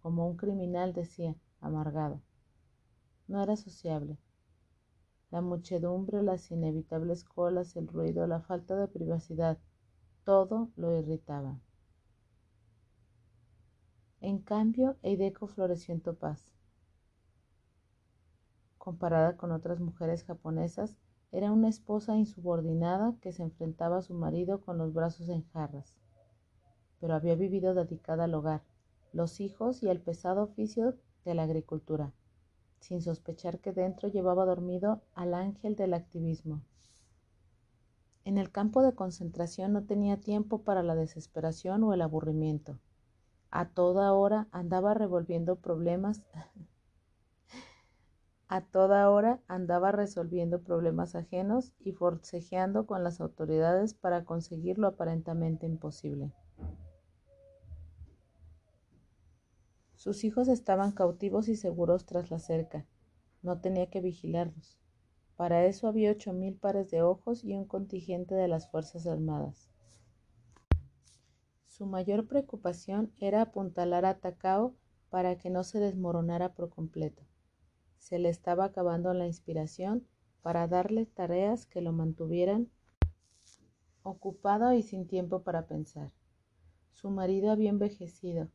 como 0.00 0.26
un 0.26 0.36
criminal 0.36 0.92
decía, 0.92 1.36
amargado. 1.60 2.20
No 3.28 3.42
era 3.42 3.56
sociable. 3.56 4.18
La 5.30 5.40
muchedumbre, 5.40 6.22
las 6.22 6.50
inevitables 6.50 7.24
colas, 7.24 7.76
el 7.76 7.86
ruido, 7.86 8.26
la 8.26 8.40
falta 8.40 8.76
de 8.76 8.88
privacidad, 8.88 9.58
todo 10.24 10.70
lo 10.76 10.98
irritaba. 10.98 11.60
En 14.20 14.38
cambio, 14.38 14.96
Eideco 15.02 15.46
floreció 15.46 15.94
en 15.94 16.00
Topaz. 16.00 16.52
Comparada 18.76 19.36
con 19.36 19.52
otras 19.52 19.80
mujeres 19.80 20.24
japonesas, 20.24 20.98
era 21.32 21.52
una 21.52 21.68
esposa 21.68 22.16
insubordinada 22.16 23.14
que 23.20 23.32
se 23.32 23.44
enfrentaba 23.44 23.98
a 23.98 24.02
su 24.02 24.14
marido 24.14 24.60
con 24.60 24.78
los 24.78 24.92
brazos 24.92 25.28
en 25.28 25.44
jarras, 25.50 25.94
pero 26.98 27.14
había 27.14 27.36
vivido 27.36 27.72
dedicada 27.72 28.24
al 28.24 28.34
hogar, 28.34 28.62
los 29.12 29.40
hijos 29.40 29.82
y 29.82 29.88
el 29.88 30.00
pesado 30.00 30.42
oficio 30.42 30.96
de 31.24 31.34
la 31.34 31.44
agricultura, 31.44 32.12
sin 32.80 33.02
sospechar 33.02 33.60
que 33.60 33.72
dentro 33.72 34.08
llevaba 34.08 34.44
dormido 34.44 35.02
al 35.14 35.34
ángel 35.34 35.76
del 35.76 35.94
activismo. 35.94 36.62
En 38.24 38.38
el 38.38 38.50
campo 38.50 38.82
de 38.82 38.94
concentración 38.94 39.72
no 39.72 39.84
tenía 39.84 40.18
tiempo 40.18 40.62
para 40.62 40.82
la 40.82 40.94
desesperación 40.94 41.82
o 41.84 41.94
el 41.94 42.02
aburrimiento. 42.02 42.78
A 43.50 43.68
toda 43.68 44.12
hora 44.12 44.48
andaba 44.52 44.94
revolviendo 44.94 45.56
problemas 45.56 46.22
a 48.48 48.60
toda 48.62 49.08
hora 49.08 49.40
andaba 49.46 49.92
resolviendo 49.92 50.62
problemas 50.62 51.14
ajenos 51.14 51.72
y 51.78 51.92
forcejeando 51.92 52.84
con 52.84 53.04
las 53.04 53.20
autoridades 53.20 53.94
para 53.94 54.24
conseguir 54.24 54.78
lo 54.78 54.88
aparentemente 54.88 55.66
imposible. 55.66 56.32
Sus 60.00 60.24
hijos 60.24 60.48
estaban 60.48 60.92
cautivos 60.92 61.46
y 61.48 61.56
seguros 61.56 62.06
tras 62.06 62.30
la 62.30 62.38
cerca. 62.38 62.86
No 63.42 63.60
tenía 63.60 63.90
que 63.90 64.00
vigilarlos. 64.00 64.78
Para 65.36 65.66
eso 65.66 65.88
había 65.88 66.12
ocho 66.12 66.32
mil 66.32 66.56
pares 66.56 66.90
de 66.90 67.02
ojos 67.02 67.44
y 67.44 67.52
un 67.52 67.66
contingente 67.66 68.34
de 68.34 68.48
las 68.48 68.70
Fuerzas 68.70 69.06
Armadas. 69.06 69.68
Su 71.66 71.84
mayor 71.84 72.26
preocupación 72.26 73.12
era 73.18 73.42
apuntalar 73.42 74.06
a 74.06 74.20
Takao 74.20 74.74
para 75.10 75.36
que 75.36 75.50
no 75.50 75.64
se 75.64 75.80
desmoronara 75.80 76.54
por 76.54 76.70
completo. 76.70 77.22
Se 77.98 78.18
le 78.18 78.30
estaba 78.30 78.64
acabando 78.64 79.12
la 79.12 79.26
inspiración 79.26 80.08
para 80.40 80.66
darle 80.66 81.04
tareas 81.04 81.66
que 81.66 81.82
lo 81.82 81.92
mantuvieran 81.92 82.70
ocupado 84.02 84.72
y 84.72 84.80
sin 84.82 85.06
tiempo 85.06 85.42
para 85.42 85.66
pensar. 85.66 86.10
Su 86.90 87.10
marido 87.10 87.50
había 87.50 87.68
envejecido. 87.68 88.48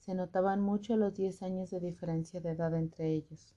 Se 0.00 0.14
notaban 0.14 0.60
mucho 0.60 0.96
los 0.96 1.14
diez 1.14 1.42
años 1.42 1.70
de 1.70 1.78
diferencia 1.78 2.40
de 2.40 2.50
edad 2.50 2.74
entre 2.74 3.12
ellos. 3.14 3.54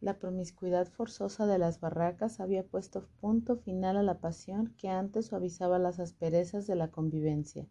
La 0.00 0.18
promiscuidad 0.18 0.86
forzosa 0.86 1.46
de 1.46 1.58
las 1.58 1.80
barracas 1.80 2.38
había 2.38 2.64
puesto 2.64 3.08
punto 3.20 3.56
final 3.56 3.96
a 3.96 4.02
la 4.02 4.20
pasión 4.20 4.74
que 4.78 4.88
antes 4.88 5.26
suavizaba 5.26 5.78
las 5.80 5.98
asperezas 5.98 6.66
de 6.66 6.76
la 6.76 6.90
convivencia. 6.90 7.66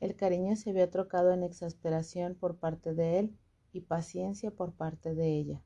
El 0.00 0.16
cariño 0.16 0.56
se 0.56 0.70
había 0.70 0.90
trocado 0.90 1.32
en 1.32 1.42
exasperación 1.42 2.34
por 2.34 2.56
parte 2.56 2.94
de 2.94 3.18
él 3.18 3.38
y 3.72 3.82
paciencia 3.82 4.50
por 4.50 4.72
parte 4.72 5.14
de 5.14 5.36
ella. 5.36 5.62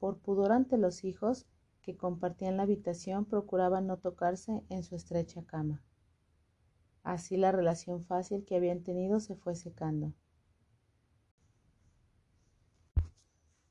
Por 0.00 0.18
pudor 0.18 0.50
ante 0.50 0.78
los 0.78 1.04
hijos 1.04 1.46
que 1.82 1.96
compartían 1.96 2.56
la 2.56 2.62
habitación, 2.62 3.24
procuraban 3.24 3.86
no 3.86 3.98
tocarse 3.98 4.64
en 4.68 4.82
su 4.82 4.96
estrecha 4.96 5.44
cama. 5.44 5.82
Así 7.02 7.36
la 7.36 7.52
relación 7.52 8.02
fácil 8.02 8.44
que 8.44 8.56
habían 8.56 8.82
tenido 8.82 9.20
se 9.20 9.34
fue 9.34 9.54
secando. 9.54 10.12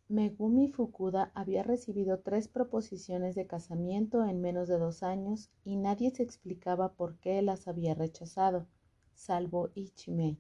Megumi 0.09 0.67
Fukuda 0.67 1.31
había 1.33 1.63
recibido 1.63 2.19
tres 2.19 2.49
proposiciones 2.49 3.33
de 3.35 3.47
casamiento 3.47 4.25
en 4.25 4.41
menos 4.41 4.67
de 4.67 4.77
dos 4.77 5.03
años 5.03 5.49
y 5.63 5.77
nadie 5.77 6.11
se 6.11 6.23
explicaba 6.23 6.93
por 6.93 7.15
qué 7.19 7.41
las 7.41 7.69
había 7.69 7.93
rechazado, 7.93 8.67
salvo 9.13 9.69
Ichimei 9.73 10.37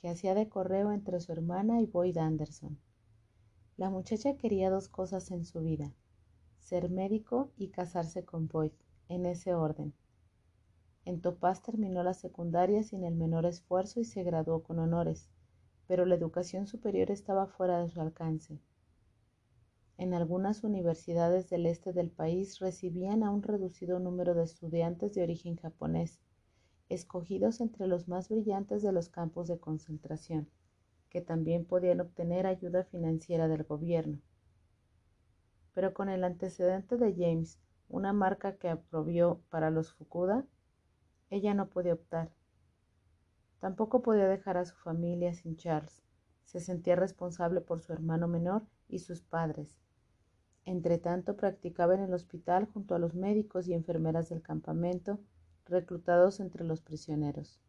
que 0.00 0.08
hacía 0.08 0.34
de 0.34 0.48
correo 0.48 0.92
entre 0.92 1.20
su 1.20 1.30
hermana 1.32 1.82
y 1.82 1.86
Boyd 1.86 2.16
Anderson. 2.16 2.78
La 3.76 3.90
muchacha 3.90 4.36
quería 4.36 4.70
dos 4.70 4.88
cosas 4.88 5.30
en 5.30 5.44
su 5.44 5.60
vida, 5.60 5.92
ser 6.58 6.88
médico 6.88 7.50
y 7.56 7.68
casarse 7.68 8.24
con 8.24 8.48
Boyd, 8.48 8.72
en 9.08 9.26
ese 9.26 9.54
orden. 9.54 9.92
En 11.04 11.20
Topaz 11.20 11.62
terminó 11.62 12.02
la 12.02 12.14
secundaria 12.14 12.82
sin 12.82 13.04
el 13.04 13.14
menor 13.14 13.46
esfuerzo 13.46 14.00
y 14.00 14.04
se 14.04 14.22
graduó 14.22 14.62
con 14.62 14.78
honores, 14.78 15.28
pero 15.86 16.04
la 16.06 16.14
educación 16.14 16.66
superior 16.66 17.10
estaba 17.10 17.46
fuera 17.46 17.80
de 17.82 17.88
su 17.88 18.00
alcance. 18.00 18.60
en 19.98 20.14
algunas 20.14 20.64
universidades 20.64 21.50
del 21.50 21.66
este 21.66 21.92
del 21.92 22.10
país 22.10 22.58
recibían 22.58 23.22
a 23.22 23.30
un 23.30 23.42
reducido 23.42 23.98
número 24.00 24.34
de 24.34 24.44
estudiantes 24.44 25.12
de 25.14 25.22
origen 25.22 25.56
japonés, 25.56 26.20
escogidos 26.88 27.60
entre 27.60 27.86
los 27.86 28.08
más 28.08 28.28
brillantes 28.28 28.82
de 28.82 28.92
los 28.92 29.08
campos 29.10 29.46
de 29.48 29.58
concentración, 29.58 30.48
que 31.10 31.20
también 31.20 31.66
podían 31.66 32.00
obtener 32.00 32.46
ayuda 32.46 32.84
financiera 32.84 33.46
del 33.48 33.64
gobierno. 33.64 34.20
Pero 35.74 35.92
con 35.94 36.08
el 36.08 36.24
antecedente 36.24 36.96
de 36.96 37.14
James, 37.14 37.60
una 37.88 38.12
marca 38.12 38.56
que 38.56 38.68
aprobió 38.68 39.42
para 39.50 39.70
los 39.70 39.92
Fukuda, 39.92 40.46
ella 41.30 41.54
no 41.54 41.70
podía 41.70 41.94
optar. 41.94 42.30
Tampoco 43.60 44.02
podía 44.02 44.26
dejar 44.26 44.58
a 44.58 44.66
su 44.66 44.76
familia 44.76 45.32
sin 45.32 45.56
Charles. 45.56 46.02
Se 46.44 46.60
sentía 46.60 46.96
responsable 46.96 47.60
por 47.60 47.80
su 47.80 47.92
hermano 47.92 48.28
menor 48.28 48.66
y 48.88 48.98
sus 48.98 49.22
padres, 49.22 49.78
Entretanto, 50.66 51.36
practicaba 51.36 51.94
en 51.94 52.02
el 52.02 52.14
hospital 52.14 52.66
junto 52.72 52.94
a 52.94 52.98
los 52.98 53.14
médicos 53.14 53.66
y 53.66 53.74
enfermeras 53.74 54.28
del 54.28 54.42
campamento, 54.42 55.18
reclutados 55.66 56.38
entre 56.38 56.64
los 56.64 56.82
prisioneros. 56.82 57.60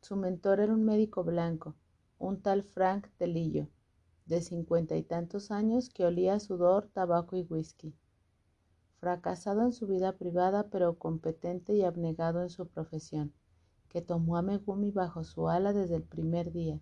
Su 0.00 0.16
mentor 0.16 0.60
era 0.60 0.72
un 0.72 0.84
médico 0.84 1.24
blanco, 1.24 1.74
un 2.18 2.40
tal 2.40 2.62
Frank 2.62 3.08
Delillo, 3.18 3.68
de 4.26 4.40
cincuenta 4.40 4.96
y 4.96 5.02
tantos 5.02 5.50
años 5.50 5.90
que 5.90 6.04
olía 6.04 6.34
a 6.34 6.40
sudor, 6.40 6.88
tabaco 6.92 7.36
y 7.36 7.42
whisky. 7.42 7.94
Fracasado 9.02 9.62
en 9.62 9.72
su 9.72 9.88
vida 9.88 10.12
privada, 10.12 10.68
pero 10.70 10.96
competente 10.96 11.74
y 11.74 11.82
abnegado 11.82 12.40
en 12.40 12.50
su 12.50 12.68
profesión, 12.68 13.34
que 13.88 14.00
tomó 14.00 14.36
a 14.36 14.42
Megumi 14.42 14.92
bajo 14.92 15.24
su 15.24 15.48
ala 15.48 15.72
desde 15.72 15.96
el 15.96 16.04
primer 16.04 16.52
día 16.52 16.80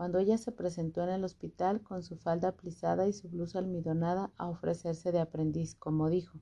cuando 0.00 0.18
ella 0.18 0.38
se 0.38 0.50
presentó 0.50 1.02
en 1.02 1.10
el 1.10 1.24
hospital 1.24 1.82
con 1.82 2.02
su 2.02 2.16
falda 2.16 2.52
plisada 2.52 3.06
y 3.06 3.12
su 3.12 3.28
blusa 3.28 3.58
almidonada 3.58 4.32
a 4.38 4.48
ofrecerse 4.48 5.12
de 5.12 5.20
aprendiz, 5.20 5.74
como 5.74 6.08
dijo. 6.08 6.38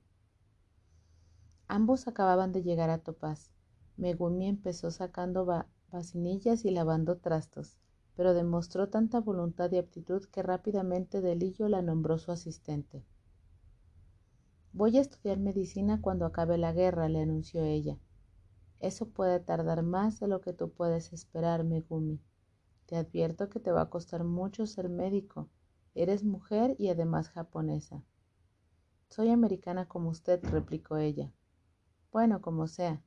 Ambos 1.67 2.07
acababan 2.07 2.53
de 2.53 2.63
llegar 2.63 2.89
a 2.89 2.99
Topaz. 2.99 3.51
Megumi 3.97 4.47
empezó 4.47 4.91
sacando 4.91 5.45
vacinillas 5.91 6.63
y 6.63 6.69
lavando 6.69 7.17
trastos, 7.17 7.77
pero 8.15 8.33
demostró 8.33 8.87
tanta 8.87 9.19
voluntad 9.19 9.69
y 9.73 9.77
aptitud 9.77 10.23
que 10.31 10.41
rápidamente 10.41 11.19
Delillo 11.19 11.67
la 11.67 11.81
nombró 11.81 12.17
su 12.17 12.31
asistente. 12.31 13.03
Voy 14.71 14.97
a 14.97 15.01
estudiar 15.01 15.39
medicina 15.39 15.99
cuando 15.99 16.25
acabe 16.25 16.57
la 16.57 16.73
guerra, 16.73 17.09
le 17.09 17.21
anunció 17.21 17.63
ella. 17.63 17.97
Eso 18.79 19.09
puede 19.09 19.39
tardar 19.39 19.81
más 19.81 20.19
de 20.19 20.27
lo 20.27 20.41
que 20.41 20.53
tú 20.53 20.71
puedes 20.71 21.11
esperar, 21.11 21.63
Megumi. 21.63 22.21
Te 22.85 22.95
advierto 22.95 23.49
que 23.49 23.59
te 23.59 23.71
va 23.71 23.81
a 23.81 23.89
costar 23.89 24.23
mucho 24.23 24.67
ser 24.67 24.87
médico. 24.87 25.49
Eres 25.95 26.23
mujer 26.23 26.75
y 26.77 26.89
además 26.89 27.29
japonesa. 27.29 28.03
Soy 29.09 29.29
americana 29.29 29.87
como 29.87 30.09
usted, 30.09 30.39
replicó 30.45 30.97
ella. 30.97 31.33
Bueno, 32.11 32.39
como 32.41 32.67
sea. 32.67 33.01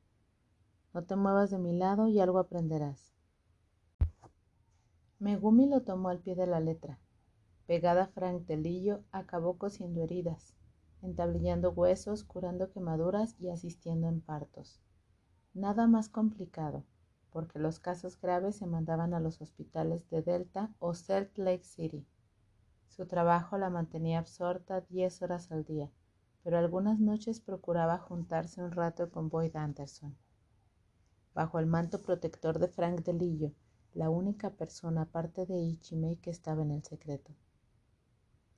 No 0.92 1.04
te 1.04 1.14
muevas 1.14 1.50
de 1.50 1.58
mi 1.58 1.72
lado 1.72 2.08
y 2.08 2.18
algo 2.18 2.40
aprenderás. 2.40 3.12
Megumi 5.20 5.68
lo 5.68 5.82
tomó 5.82 6.08
al 6.08 6.18
pie 6.18 6.34
de 6.34 6.48
la 6.48 6.58
letra. 6.58 6.98
Pegada 7.66 8.04
a 8.04 8.08
Frank 8.08 8.46
Telillo, 8.46 9.04
acabó 9.12 9.56
cosiendo 9.56 10.02
heridas, 10.02 10.56
entablillando 11.02 11.70
huesos, 11.70 12.24
curando 12.24 12.70
quemaduras 12.70 13.36
y 13.38 13.50
asistiendo 13.50 14.08
en 14.08 14.20
partos. 14.20 14.80
Nada 15.54 15.86
más 15.86 16.08
complicado 16.08 16.84
porque 17.32 17.58
los 17.58 17.80
casos 17.80 18.20
graves 18.20 18.56
se 18.56 18.66
mandaban 18.66 19.14
a 19.14 19.20
los 19.20 19.40
hospitales 19.40 20.08
de 20.10 20.22
Delta 20.22 20.70
o 20.78 20.94
Salt 20.94 21.36
Lake 21.38 21.64
City. 21.64 22.06
Su 22.88 23.06
trabajo 23.06 23.56
la 23.56 23.70
mantenía 23.70 24.18
absorta 24.18 24.82
diez 24.82 25.22
horas 25.22 25.50
al 25.50 25.64
día, 25.64 25.90
pero 26.44 26.58
algunas 26.58 27.00
noches 27.00 27.40
procuraba 27.40 27.98
juntarse 27.98 28.62
un 28.62 28.70
rato 28.70 29.10
con 29.10 29.30
Boyd 29.30 29.56
Anderson. 29.56 30.14
Bajo 31.34 31.58
el 31.58 31.66
manto 31.66 32.02
protector 32.02 32.58
de 32.58 32.68
Frank 32.68 33.00
Delillo, 33.02 33.52
la 33.94 34.10
única 34.10 34.50
persona 34.50 35.02
aparte 35.02 35.46
de 35.46 35.58
Ichimei 35.58 36.16
que 36.16 36.30
estaba 36.30 36.62
en 36.62 36.72
el 36.72 36.84
secreto. 36.84 37.32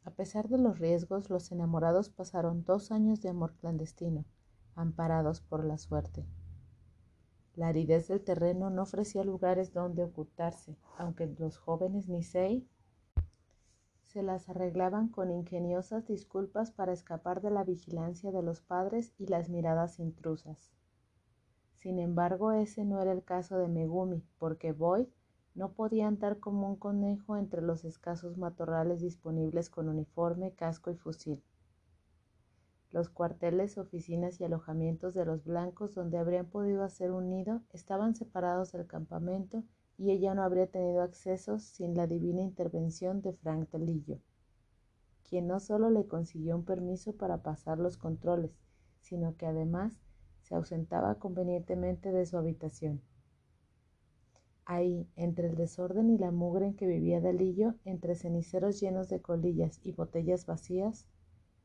A 0.05 0.11
pesar 0.11 0.49
de 0.49 0.59
los 0.59 0.79
riesgos, 0.79 1.31
los 1.31 1.51
enamorados 1.51 2.11
pasaron 2.11 2.65
dos 2.65 2.93
años 2.93 3.23
de 3.23 3.31
amor 3.31 3.55
clandestino, 3.55 4.25
amparados 4.75 5.41
por 5.41 5.65
la 5.65 5.79
suerte. 5.79 6.27
La 7.57 7.69
aridez 7.69 8.09
del 8.09 8.23
terreno 8.23 8.69
no 8.69 8.83
ofrecía 8.83 9.25
lugares 9.25 9.73
donde 9.73 10.05
ocultarse, 10.05 10.77
aunque 10.99 11.27
los 11.39 11.57
jóvenes 11.57 12.09
Nisei 12.09 12.69
se 14.03 14.23
las 14.23 14.49
arreglaban 14.49 15.09
con 15.09 15.31
ingeniosas 15.31 16.07
disculpas 16.07 16.71
para 16.71 16.93
escapar 16.93 17.41
de 17.41 17.51
la 17.51 17.65
vigilancia 17.65 18.31
de 18.31 18.43
los 18.43 18.61
padres 18.61 19.13
y 19.19 19.27
las 19.27 19.49
miradas 19.49 19.99
intrusas. 19.99 20.73
Sin 21.79 21.99
embargo, 21.99 22.53
ese 22.53 22.85
no 22.85 23.01
era 23.01 23.13
el 23.13 23.25
caso 23.25 23.59
de 23.59 23.69
Megumi, 23.69 24.23
porque 24.39 24.73
Boyd 24.73 25.09
no 25.55 25.73
podía 25.73 26.09
andar 26.09 26.41
como 26.41 26.69
un 26.69 26.77
conejo 26.77 27.37
entre 27.37 27.63
los 27.63 27.85
escasos 27.85 28.37
matorrales 28.37 29.01
disponibles 29.01 29.71
con 29.71 29.89
uniforme, 29.89 30.53
casco 30.53 30.91
y 30.91 30.97
fusil. 30.97 31.43
Los 32.91 33.09
cuarteles, 33.09 33.79
oficinas 33.79 34.41
y 34.41 34.45
alojamientos 34.45 35.15
de 35.15 35.25
los 35.25 35.45
blancos 35.45 35.95
donde 35.95 36.19
habrían 36.19 36.47
podido 36.47 36.85
hacer 36.85 37.11
un 37.11 37.31
nido 37.31 37.63
estaban 37.73 38.15
separados 38.15 38.73
del 38.73 38.87
campamento 38.87 39.65
y 39.97 40.11
ella 40.11 40.35
no 40.35 40.43
habría 40.43 40.67
tenido 40.67 41.03
acceso 41.03 41.59
sin 41.59 41.95
la 41.97 42.07
divina 42.07 42.43
intervención 42.43 43.23
de 43.23 43.33
Frank 43.33 43.69
Telillo, 43.71 44.19
quien 45.29 45.47
no 45.47 45.61
solo 45.61 45.91
le 45.91 46.07
consiguió 46.07 46.57
un 46.57 46.65
permiso 46.65 47.17
para 47.17 47.43
pasar 47.43 47.79
los 47.79 47.97
controles, 47.97 48.53
sino 49.01 49.37
que 49.37 49.47
además 49.47 50.01
se 50.43 50.55
ausentaba 50.55 51.17
convenientemente 51.17 52.13
de 52.13 52.27
su 52.27 52.37
habitación. 52.37 53.01
Ahí, 54.67 55.07
entre 55.17 55.49
el 55.49 55.57
desorden 55.57 56.09
y 56.11 56.17
la 56.17 56.31
mugre 56.31 56.67
en 56.67 56.75
que 56.75 56.87
vivía 56.87 57.21
Delillo, 57.21 57.75
entre 57.85 58.15
ceniceros 58.15 58.81
llenos 58.81 59.09
de 59.09 59.21
colillas 59.21 59.79
y 59.83 59.93
botellas 59.93 60.47
vacías, 60.47 61.07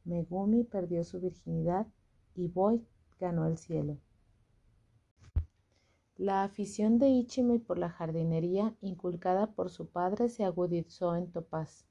Megumi 0.03 0.63
perdió 0.65 1.03
su 1.03 1.21
virginidad 1.21 1.87
y 2.35 2.47
Boyd 2.47 2.81
ganó 3.19 3.45
el 3.45 3.57
cielo. 3.57 3.97
La 6.17 6.43
afición 6.43 6.99
de 6.99 7.07
Ichimei 7.07 7.59
por 7.59 7.77
la 7.77 7.89
jardinería, 7.89 8.75
inculcada 8.81 9.47
por 9.53 9.69
su 9.69 9.87
padre, 9.87 10.27
se 10.27 10.43
agudizó 10.43 11.15
en 11.15 11.31
Topaz. 11.31 11.85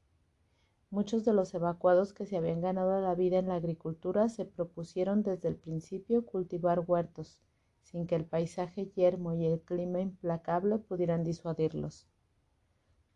Muchos 0.91 1.25
de 1.25 1.33
los 1.33 1.55
evacuados 1.55 2.13
que 2.13 2.27
se 2.27 2.37
habían 2.37 2.61
ganado 2.61 3.01
la 3.01 3.15
vida 3.15 3.39
en 3.39 3.49
la 3.49 3.55
agricultura 3.55 4.29
se 4.29 4.45
propusieron 4.45 5.23
desde 5.23 5.49
el 5.49 5.57
principio 5.57 6.27
cultivar 6.27 6.85
huertos, 6.87 7.41
sin 7.91 8.07
que 8.07 8.15
el 8.15 8.25
paisaje 8.25 8.87
yermo 8.95 9.35
y 9.35 9.47
el 9.47 9.61
clima 9.61 10.01
implacable 10.01 10.79
pudieran 10.79 11.25
disuadirlos 11.25 12.07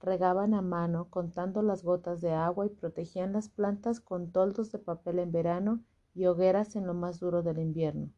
regaban 0.02 0.52
a 0.52 0.62
mano 0.62 1.08
contando 1.10 1.62
las 1.62 1.84
gotas 1.84 2.20
de 2.20 2.32
agua 2.32 2.66
y 2.66 2.70
protegían 2.70 3.32
las 3.32 3.48
plantas 3.48 4.00
con 4.00 4.32
toldos 4.32 4.72
de 4.72 4.78
papel 4.78 5.20
en 5.20 5.30
verano 5.30 5.84
y 6.14 6.26
hogueras 6.26 6.74
en 6.76 6.86
lo 6.86 6.94
más 6.94 7.20
duro 7.20 7.42
del 7.42 7.58
invierno. 7.58 8.10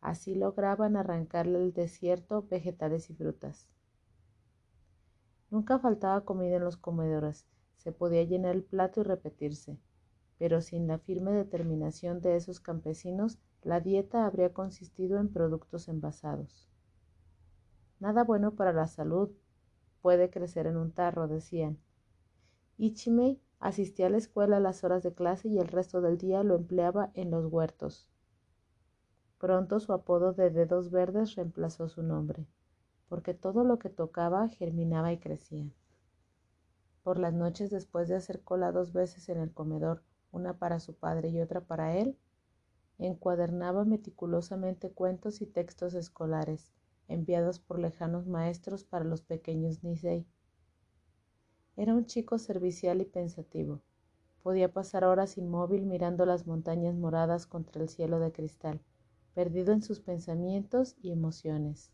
Así 0.00 0.36
lograban 0.36 0.96
arrancarle 0.96 1.58
al 1.58 1.72
desierto 1.72 2.46
vegetales 2.48 3.10
y 3.10 3.14
frutas. 3.14 3.68
Nunca 5.50 5.78
faltaba 5.78 6.24
comida 6.24 6.56
en 6.56 6.64
los 6.64 6.76
comedores, 6.76 7.46
se 7.76 7.90
podía 7.92 8.22
llenar 8.22 8.54
el 8.54 8.62
plato 8.62 9.00
y 9.00 9.04
repetirse, 9.04 9.78
pero 10.38 10.60
sin 10.60 10.86
la 10.86 10.98
firme 10.98 11.32
determinación 11.32 12.20
de 12.20 12.36
esos 12.36 12.60
campesinos, 12.60 13.38
la 13.66 13.80
dieta 13.80 14.26
habría 14.26 14.52
consistido 14.52 15.18
en 15.18 15.28
productos 15.28 15.88
envasados. 15.88 16.68
Nada 17.98 18.22
bueno 18.22 18.54
para 18.54 18.72
la 18.72 18.86
salud, 18.86 19.30
puede 20.02 20.30
crecer 20.30 20.68
en 20.68 20.76
un 20.76 20.92
tarro, 20.92 21.26
decían. 21.26 21.76
Ichimei 22.78 23.42
asistía 23.58 24.06
a 24.06 24.10
la 24.10 24.18
escuela 24.18 24.58
a 24.58 24.60
las 24.60 24.84
horas 24.84 25.02
de 25.02 25.12
clase 25.12 25.48
y 25.48 25.58
el 25.58 25.66
resto 25.66 26.00
del 26.00 26.16
día 26.16 26.44
lo 26.44 26.54
empleaba 26.54 27.10
en 27.14 27.32
los 27.32 27.46
huertos. 27.46 28.08
Pronto 29.38 29.80
su 29.80 29.92
apodo 29.92 30.32
de 30.32 30.50
dedos 30.50 30.92
verdes 30.92 31.34
reemplazó 31.34 31.88
su 31.88 32.04
nombre, 32.04 32.46
porque 33.08 33.34
todo 33.34 33.64
lo 33.64 33.80
que 33.80 33.90
tocaba 33.90 34.48
germinaba 34.48 35.12
y 35.12 35.18
crecía. 35.18 35.68
Por 37.02 37.18
las 37.18 37.34
noches, 37.34 37.70
después 37.70 38.06
de 38.06 38.14
hacer 38.14 38.42
cola 38.42 38.70
dos 38.70 38.92
veces 38.92 39.28
en 39.28 39.40
el 39.40 39.52
comedor, 39.52 40.04
una 40.30 40.56
para 40.56 40.78
su 40.78 40.94
padre 40.94 41.30
y 41.30 41.40
otra 41.40 41.62
para 41.62 41.96
él, 41.96 42.16
encuadernaba 42.98 43.84
meticulosamente 43.84 44.90
cuentos 44.90 45.42
y 45.42 45.46
textos 45.46 45.94
escolares, 45.94 46.72
enviados 47.08 47.58
por 47.58 47.78
lejanos 47.78 48.26
maestros 48.26 48.84
para 48.84 49.04
los 49.04 49.22
pequeños 49.22 49.84
Nisei. 49.84 50.26
Era 51.76 51.94
un 51.94 52.06
chico 52.06 52.38
servicial 52.38 53.00
y 53.00 53.04
pensativo. 53.04 53.82
Podía 54.42 54.72
pasar 54.72 55.04
horas 55.04 55.36
inmóvil 55.36 55.86
mirando 55.86 56.24
las 56.24 56.46
montañas 56.46 56.94
moradas 56.94 57.46
contra 57.46 57.82
el 57.82 57.88
cielo 57.88 58.18
de 58.20 58.32
cristal, 58.32 58.80
perdido 59.34 59.72
en 59.72 59.82
sus 59.82 60.00
pensamientos 60.00 60.96
y 61.02 61.10
emociones. 61.10 61.90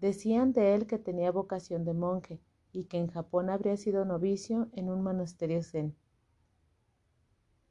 Decían 0.00 0.52
de 0.52 0.74
él 0.74 0.86
que 0.86 0.98
tenía 0.98 1.30
vocación 1.30 1.84
de 1.84 1.94
monje, 1.94 2.40
y 2.72 2.84
que 2.84 2.98
en 2.98 3.08
Japón 3.08 3.50
habría 3.50 3.76
sido 3.76 4.04
novicio 4.04 4.68
en 4.72 4.88
un 4.88 5.02
monasterio 5.02 5.62
zen. 5.62 5.94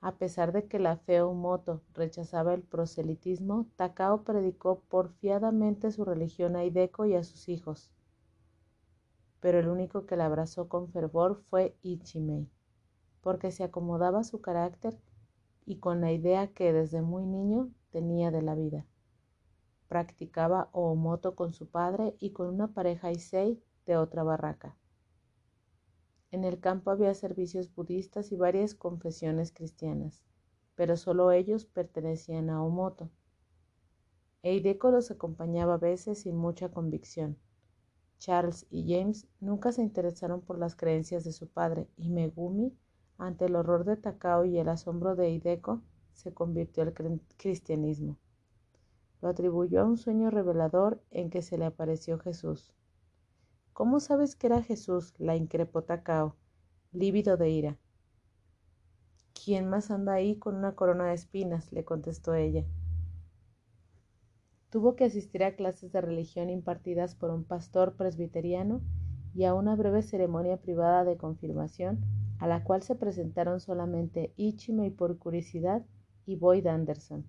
A 0.02 0.18
pesar 0.18 0.52
de 0.52 0.68
que 0.68 0.80
la 0.80 0.98
fe 0.98 1.24
Moto 1.24 1.84
rechazaba 1.94 2.56
el 2.56 2.64
proselitismo, 2.64 3.68
Takao 3.76 4.24
predicó 4.24 4.80
porfiadamente 4.90 5.92
su 5.92 6.04
religión 6.06 6.56
a 6.56 6.66
Hideko 6.66 7.06
y 7.06 7.14
a 7.14 7.24
sus 7.24 7.48
hijos. 7.50 7.92
Pero 9.42 9.60
el 9.60 9.68
único 9.68 10.08
que 10.08 10.16
la 10.16 10.26
abrazó 10.26 10.68
con 10.68 10.90
fervor 10.90 11.44
fue 11.50 11.78
Ichimei, 11.84 12.50
porque 13.22 13.52
se 13.52 13.64
acomodaba 13.64 14.22
a 14.22 14.24
su 14.24 14.42
carácter 14.42 15.00
y 15.68 15.78
con 15.78 16.02
la 16.02 16.12
idea 16.12 16.48
que 16.48 16.74
desde 16.74 17.04
muy 17.04 17.28
niño 17.28 17.70
tenía 17.92 18.32
de 18.32 18.42
la 18.42 18.56
vida. 18.56 18.88
Practicaba 19.88 20.70
Oomoto 20.72 21.36
con 21.36 21.54
su 21.54 21.70
padre 21.70 22.16
y 22.20 22.32
con 22.32 22.48
una 22.48 22.74
pareja 22.74 23.12
Issei 23.12 23.62
de 23.86 23.98
otra 23.98 24.24
barraca. 24.24 24.76
En 26.32 26.46
el 26.46 26.60
campo 26.60 26.92
había 26.92 27.14
servicios 27.14 27.74
budistas 27.76 28.32
y 28.32 28.38
varias 28.38 28.74
confesiones 28.74 29.52
cristianas, 29.52 30.24
pero 30.76 30.96
solo 30.96 31.32
ellos 31.32 31.66
pertenecían 31.66 32.50
a 32.50 32.64
Omoto. 32.64 33.10
Eideko 34.42 34.92
los 34.92 35.12
acompañaba 35.12 35.74
a 35.74 35.78
veces 35.78 36.22
sin 36.22 36.38
mucha 36.38 36.70
convicción. 36.70 37.38
Charles 38.18 38.66
y 38.70 38.92
James 38.94 39.28
nunca 39.40 39.72
se 39.72 39.82
interesaron 39.82 40.42
por 40.42 40.58
las 40.58 40.76
creencias 40.76 41.24
de 41.24 41.34
su 41.34 41.48
padre 41.48 41.90
y 41.98 42.10
Megumi, 42.10 42.74
ante 43.18 43.46
el 43.46 43.56
horror 43.56 43.84
de 43.84 43.98
Takao 43.98 44.46
y 44.46 44.58
el 44.58 44.70
asombro 44.70 45.16
de 45.16 45.28
Eideko, 45.28 45.82
se 46.14 46.34
convirtió 46.34 46.84
al 46.84 46.94
cristianismo. 47.38 48.18
Lo 49.22 49.30
atribuyó 49.30 49.82
a 49.82 49.86
un 49.86 49.98
sueño 49.98 50.30
revelador 50.32 51.04
en 51.12 51.30
que 51.30 51.42
se 51.42 51.58
le 51.58 51.66
apareció 51.66 52.18
Jesús. 52.20 52.74
¿Cómo 53.74 54.02
sabes 54.02 54.36
que 54.36 54.48
era 54.48 54.62
Jesús? 54.62 55.14
la 55.18 55.36
increpó 55.38 55.84
Takao, 55.84 56.36
lívido 56.92 57.38
de 57.38 57.50
ira. 57.50 57.78
¿Quién 59.34 59.70
más 59.70 59.92
anda 59.92 60.14
ahí 60.14 60.36
con 60.36 60.56
una 60.56 60.76
corona 60.76 61.06
de 61.06 61.14
espinas? 61.14 61.72
le 61.72 61.86
contestó 61.86 62.36
ella. 62.36 62.66
Tuvo 64.70 64.96
que 64.96 65.06
asistir 65.06 65.44
a 65.44 65.56
clases 65.56 65.92
de 65.94 66.02
religión 66.02 66.50
impartidas 66.50 67.16
por 67.16 67.30
un 67.32 67.46
pastor 67.46 67.96
presbiteriano 67.96 68.82
y 69.34 69.46
a 69.46 69.54
una 69.54 69.76
breve 69.76 70.02
ceremonia 70.02 70.58
privada 70.58 71.06
de 71.06 71.18
confirmación, 71.18 72.02
a 72.40 72.48
la 72.48 72.64
cual 72.64 72.84
se 72.84 72.96
presentaron 72.96 73.62
solamente 73.62 74.34
Ichime 74.36 74.88
y 74.88 74.92
por 74.92 75.18
curiosidad 75.18 75.86
y 76.26 76.36
Boyd 76.36 76.68
Anderson, 76.68 77.26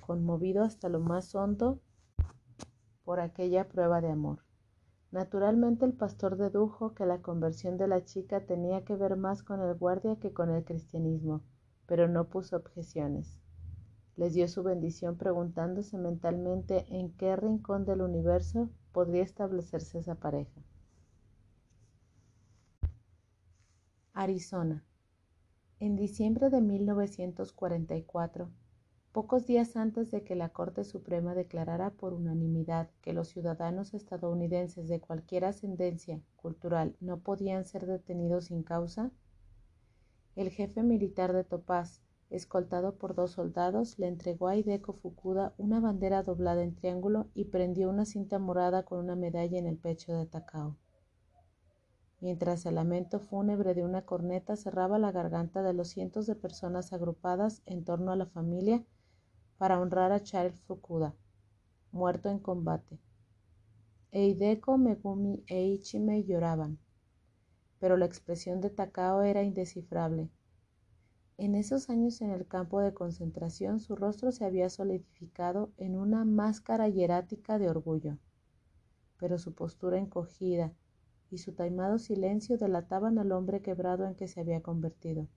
conmovido 0.00 0.62
hasta 0.62 0.88
lo 0.88 1.00
más 1.00 1.34
hondo 1.34 1.80
por 3.04 3.20
aquella 3.20 3.68
prueba 3.68 4.00
de 4.00 4.10
amor. 4.10 4.47
Naturalmente 5.10 5.86
el 5.86 5.94
pastor 5.94 6.36
dedujo 6.36 6.94
que 6.94 7.06
la 7.06 7.22
conversión 7.22 7.78
de 7.78 7.88
la 7.88 8.04
chica 8.04 8.44
tenía 8.44 8.84
que 8.84 8.94
ver 8.94 9.16
más 9.16 9.42
con 9.42 9.60
el 9.62 9.74
guardia 9.74 10.16
que 10.16 10.32
con 10.32 10.50
el 10.50 10.64
cristianismo, 10.64 11.42
pero 11.86 12.08
no 12.08 12.28
puso 12.28 12.56
objeciones. 12.56 13.38
Les 14.16 14.34
dio 14.34 14.48
su 14.48 14.62
bendición 14.62 15.16
preguntándose 15.16 15.96
mentalmente 15.96 16.84
en 16.88 17.12
qué 17.12 17.36
rincón 17.36 17.86
del 17.86 18.02
universo 18.02 18.68
podría 18.92 19.22
establecerse 19.22 19.98
esa 19.98 20.16
pareja. 20.16 20.60
Arizona. 24.12 24.84
En 25.80 25.94
diciembre 25.94 26.50
de 26.50 26.60
1944, 26.60 28.50
Pocos 29.12 29.46
días 29.46 29.74
antes 29.76 30.10
de 30.10 30.22
que 30.22 30.36
la 30.36 30.50
Corte 30.50 30.84
Suprema 30.84 31.34
declarara 31.34 31.90
por 31.90 32.12
unanimidad 32.12 32.90
que 33.00 33.14
los 33.14 33.28
ciudadanos 33.28 33.94
estadounidenses 33.94 34.86
de 34.86 35.00
cualquier 35.00 35.46
ascendencia 35.46 36.20
cultural 36.36 36.94
no 37.00 37.18
podían 37.18 37.64
ser 37.64 37.86
detenidos 37.86 38.44
sin 38.46 38.62
causa, 38.62 39.10
el 40.36 40.50
jefe 40.50 40.82
militar 40.82 41.32
de 41.32 41.42
Topaz, 41.42 42.02
escoltado 42.30 42.96
por 42.96 43.14
dos 43.14 43.32
soldados, 43.32 43.98
le 43.98 44.06
entregó 44.06 44.46
a 44.46 44.56
Hideko 44.56 44.92
Fukuda 44.92 45.54
una 45.56 45.80
bandera 45.80 46.22
doblada 46.22 46.62
en 46.62 46.74
triángulo 46.74 47.28
y 47.34 47.46
prendió 47.46 47.88
una 47.88 48.04
cinta 48.04 48.38
morada 48.38 48.84
con 48.84 48.98
una 48.98 49.16
medalla 49.16 49.58
en 49.58 49.66
el 49.66 49.78
pecho 49.78 50.12
de 50.12 50.26
Takao. 50.26 50.76
Mientras 52.20 52.66
el 52.66 52.74
lamento 52.74 53.20
fúnebre 53.20 53.74
de 53.74 53.84
una 53.84 54.02
corneta 54.02 54.54
cerraba 54.54 54.98
la 54.98 55.12
garganta 55.12 55.62
de 55.62 55.72
los 55.72 55.88
cientos 55.88 56.26
de 56.26 56.34
personas 56.34 56.92
agrupadas 56.92 57.62
en 57.64 57.84
torno 57.84 58.12
a 58.12 58.16
la 58.16 58.26
familia 58.26 58.84
para 59.58 59.80
honrar 59.80 60.12
a 60.12 60.22
Charles 60.22 60.60
Fukuda, 60.62 61.14
muerto 61.90 62.30
en 62.30 62.38
combate. 62.38 62.98
Eideko, 64.12 64.78
Megumi 64.78 65.42
e 65.48 65.66
Ichime 65.66 66.24
lloraban, 66.24 66.78
pero 67.78 67.96
la 67.96 68.06
expresión 68.06 68.60
de 68.60 68.70
Takao 68.70 69.22
era 69.22 69.42
indescifrable. 69.42 70.30
En 71.36 71.54
esos 71.54 71.90
años 71.90 72.20
en 72.20 72.30
el 72.30 72.46
campo 72.46 72.80
de 72.80 72.94
concentración 72.94 73.80
su 73.80 73.96
rostro 73.96 74.32
se 74.32 74.44
había 74.44 74.70
solidificado 74.70 75.72
en 75.76 75.96
una 75.96 76.24
máscara 76.24 76.88
hierática 76.88 77.58
de 77.58 77.68
orgullo, 77.68 78.16
pero 79.18 79.38
su 79.38 79.54
postura 79.54 79.98
encogida 79.98 80.72
y 81.30 81.38
su 81.38 81.52
taimado 81.52 81.98
silencio 81.98 82.58
delataban 82.58 83.18
al 83.18 83.32
hombre 83.32 83.60
quebrado 83.60 84.06
en 84.06 84.14
que 84.14 84.28
se 84.28 84.40
había 84.40 84.62
convertido. 84.62 85.28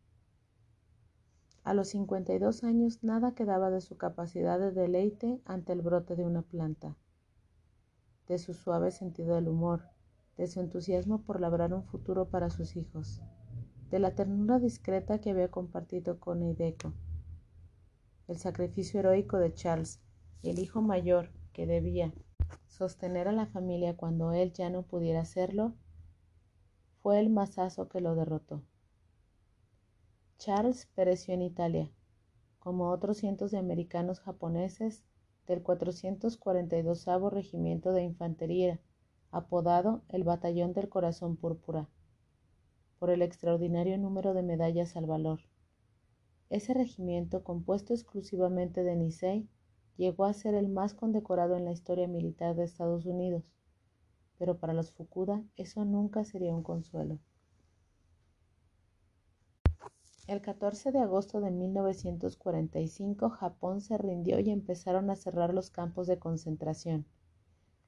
A 1.63 1.75
los 1.75 1.89
52 1.89 2.63
años 2.63 3.03
nada 3.03 3.35
quedaba 3.35 3.69
de 3.69 3.81
su 3.81 3.95
capacidad 3.95 4.59
de 4.59 4.71
deleite 4.71 5.39
ante 5.45 5.73
el 5.73 5.81
brote 5.83 6.15
de 6.15 6.25
una 6.25 6.41
planta, 6.41 6.97
de 8.27 8.39
su 8.39 8.55
suave 8.55 8.89
sentido 8.89 9.35
del 9.35 9.47
humor, 9.47 9.83
de 10.37 10.47
su 10.47 10.59
entusiasmo 10.59 11.21
por 11.21 11.39
labrar 11.39 11.73
un 11.73 11.83
futuro 11.83 12.29
para 12.29 12.49
sus 12.49 12.75
hijos, 12.75 13.21
de 13.91 13.99
la 13.99 14.15
ternura 14.15 14.57
discreta 14.57 15.19
que 15.21 15.29
había 15.29 15.51
compartido 15.51 16.19
con 16.19 16.41
Eideco, 16.41 16.93
el 18.27 18.37
sacrificio 18.37 18.99
heroico 19.01 19.37
de 19.37 19.53
Charles, 19.53 20.01
el 20.41 20.57
hijo 20.57 20.81
mayor 20.81 21.29
que 21.53 21.67
debía 21.67 22.11
sostener 22.67 23.27
a 23.27 23.33
la 23.33 23.45
familia 23.45 23.95
cuando 23.95 24.31
él 24.31 24.51
ya 24.53 24.71
no 24.71 24.81
pudiera 24.81 25.21
hacerlo, 25.21 25.75
fue 27.01 27.19
el 27.19 27.29
mazazo 27.29 27.87
que 27.87 28.01
lo 28.01 28.15
derrotó. 28.15 28.63
Charles 30.43 30.87
pereció 30.95 31.35
en 31.35 31.43
Italia, 31.43 31.91
como 32.57 32.89
otros 32.89 33.17
cientos 33.17 33.51
de 33.51 33.59
americanos 33.59 34.19
japoneses 34.21 35.03
del 35.45 35.61
442 35.61 37.05
Regimiento 37.31 37.93
de 37.93 38.01
Infantería, 38.01 38.79
apodado 39.29 40.01
el 40.09 40.23
Batallón 40.23 40.73
del 40.73 40.89
Corazón 40.89 41.37
Púrpura, 41.37 41.87
por 42.97 43.11
el 43.11 43.21
extraordinario 43.21 43.99
número 43.99 44.33
de 44.33 44.41
medallas 44.41 44.95
al 44.95 45.05
valor. 45.05 45.41
Ese 46.49 46.73
regimiento, 46.73 47.43
compuesto 47.43 47.93
exclusivamente 47.93 48.83
de 48.83 48.95
Nisei, 48.95 49.47
llegó 49.95 50.25
a 50.25 50.33
ser 50.33 50.55
el 50.55 50.69
más 50.69 50.95
condecorado 50.95 51.55
en 51.55 51.65
la 51.65 51.71
historia 51.71 52.07
militar 52.07 52.55
de 52.55 52.63
Estados 52.63 53.05
Unidos, 53.05 53.43
pero 54.39 54.57
para 54.57 54.73
los 54.73 54.91
Fukuda 54.91 55.43
eso 55.55 55.85
nunca 55.85 56.25
sería 56.25 56.55
un 56.55 56.63
consuelo. 56.63 57.19
El 60.31 60.39
14 60.39 60.93
de 60.93 60.99
agosto 60.99 61.41
de 61.41 61.51
1945 61.51 63.31
Japón 63.31 63.81
se 63.81 63.97
rindió 63.97 64.39
y 64.39 64.49
empezaron 64.49 65.09
a 65.09 65.17
cerrar 65.17 65.53
los 65.53 65.71
campos 65.71 66.07
de 66.07 66.19
concentración. 66.19 67.05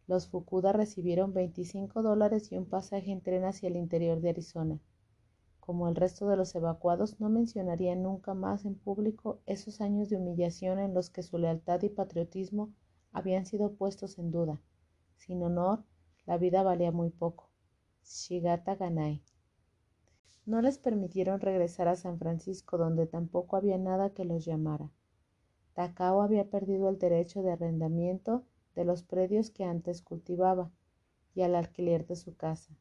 Los 0.08 0.28
Fukuda 0.28 0.74
recibieron 0.74 1.34
25 1.34 2.02
dólares 2.04 2.52
y 2.52 2.58
un 2.58 2.66
pasaje 2.66 3.14
en 3.14 3.22
tren 3.22 3.46
hacia 3.46 3.70
el 3.70 3.78
interior 3.78 4.20
de 4.20 4.32
Arizona. 4.32 4.82
Como 5.62 5.88
el 5.88 5.96
resto 5.96 6.28
de 6.28 6.36
los 6.36 6.54
evacuados, 6.54 7.18
no 7.22 7.30
mencionarían 7.30 8.04
nunca 8.04 8.34
más 8.34 8.66
en 8.66 8.76
público 8.76 9.40
esos 9.46 9.80
años 9.80 10.10
de 10.10 10.18
humillación 10.18 10.80
en 10.80 10.94
los 10.94 11.10
que 11.10 11.24
su 11.24 11.38
lealtad 11.38 11.82
y 11.84 11.88
patriotismo 11.88 12.74
habían 13.14 13.46
sido 13.46 13.76
puestos 13.76 14.20
en 14.20 14.32
duda. 14.32 14.60
Sin 15.16 15.42
honor, 15.44 15.86
la 16.26 16.38
vida 16.38 16.62
valía 16.62 16.92
muy 16.92 17.10
poco. 17.10 17.50
Shigata 18.04 18.76
Ganai. 18.76 19.24
No 20.46 20.62
les 20.62 20.78
permitieron 20.78 21.40
regresar 21.40 21.88
a 21.88 21.96
San 21.96 22.20
Francisco, 22.20 22.78
donde 22.78 23.08
tampoco 23.08 23.56
había 23.56 23.78
nada 23.78 24.10
que 24.10 24.26
los 24.26 24.46
llamara. 24.46 24.92
Takao 25.74 26.22
había 26.22 26.50
perdido 26.50 26.90
el 26.90 27.00
derecho 27.00 27.42
de 27.42 27.52
arrendamiento 27.52 28.44
de 28.76 28.86
los 28.86 29.04
predios 29.04 29.50
que 29.50 29.64
antes 29.64 30.02
cultivaba 30.02 30.72
y 31.36 31.42
al 31.42 31.56
alquiler 31.56 32.06
de 32.06 32.16
su 32.16 32.36
casa. 32.36 32.76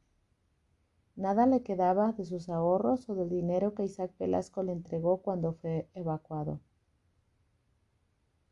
Nada 1.15 1.45
le 1.45 1.61
quedaba 1.61 2.11
de 2.13 2.25
sus 2.25 2.49
ahorros 2.49 3.07
o 3.09 3.15
del 3.15 3.29
dinero 3.29 3.75
que 3.75 3.83
Isaac 3.83 4.11
Velasco 4.17 4.63
le 4.63 4.71
entregó 4.71 5.21
cuando 5.21 5.53
fue 5.53 5.87
evacuado. 5.93 6.59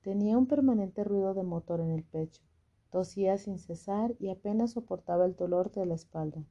Tenía 0.02 0.38
un 0.38 0.48
permanente 0.48 1.04
ruido 1.04 1.34
de 1.34 1.44
motor 1.44 1.80
en 1.80 1.92
el 1.92 2.04
pecho, 2.04 2.44
tosía 2.92 3.38
sin 3.38 3.58
cesar 3.58 4.16
y 4.20 4.30
apenas 4.30 4.72
soportaba 4.72 5.26
el 5.26 5.36
dolor 5.36 5.72
de 5.72 5.86
la 5.86 5.96
espalda. 5.96 6.44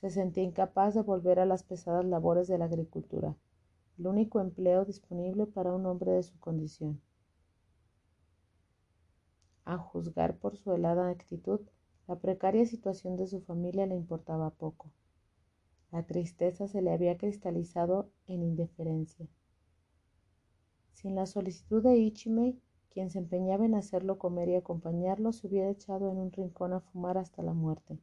Se 0.00 0.08
sentía 0.08 0.44
incapaz 0.44 0.94
de 0.94 1.02
volver 1.02 1.40
a 1.40 1.44
las 1.44 1.62
pesadas 1.62 2.06
labores 2.06 2.48
de 2.48 2.56
la 2.56 2.64
agricultura, 2.64 3.36
el 3.98 4.06
único 4.06 4.40
empleo 4.40 4.86
disponible 4.86 5.46
para 5.46 5.74
un 5.74 5.84
hombre 5.84 6.12
de 6.12 6.22
su 6.22 6.38
condición. 6.38 7.02
A 9.66 9.76
juzgar 9.76 10.38
por 10.38 10.56
su 10.56 10.72
helada 10.72 11.10
actitud, 11.10 11.60
La 12.08 12.16
precaria 12.16 12.66
situación 12.66 13.16
de 13.16 13.28
su 13.28 13.40
familia 13.40 13.86
le 13.86 13.94
importaba 13.94 14.50
poco. 14.50 14.90
La 15.92 16.02
tristeza 16.02 16.66
se 16.66 16.82
le 16.82 16.90
había 16.90 17.16
cristalizado 17.16 18.10
en 18.26 18.42
indiferencia. 18.42 19.28
Sin 20.94 21.14
la 21.14 21.26
solicitud 21.26 21.84
de 21.84 21.98
Ichimei, 21.98 22.58
quien 22.88 23.10
se 23.10 23.18
empeñaba 23.18 23.64
en 23.64 23.76
hacerlo 23.76 24.18
comer 24.18 24.48
y 24.48 24.56
acompañarlo, 24.56 25.32
se 25.32 25.46
hubiera 25.46 25.70
echado 25.70 26.10
en 26.10 26.16
un 26.16 26.32
rincón 26.32 26.72
a 26.72 26.80
fumar 26.80 27.16
hasta 27.16 27.42
la 27.42 27.52
muerte. 27.52 27.96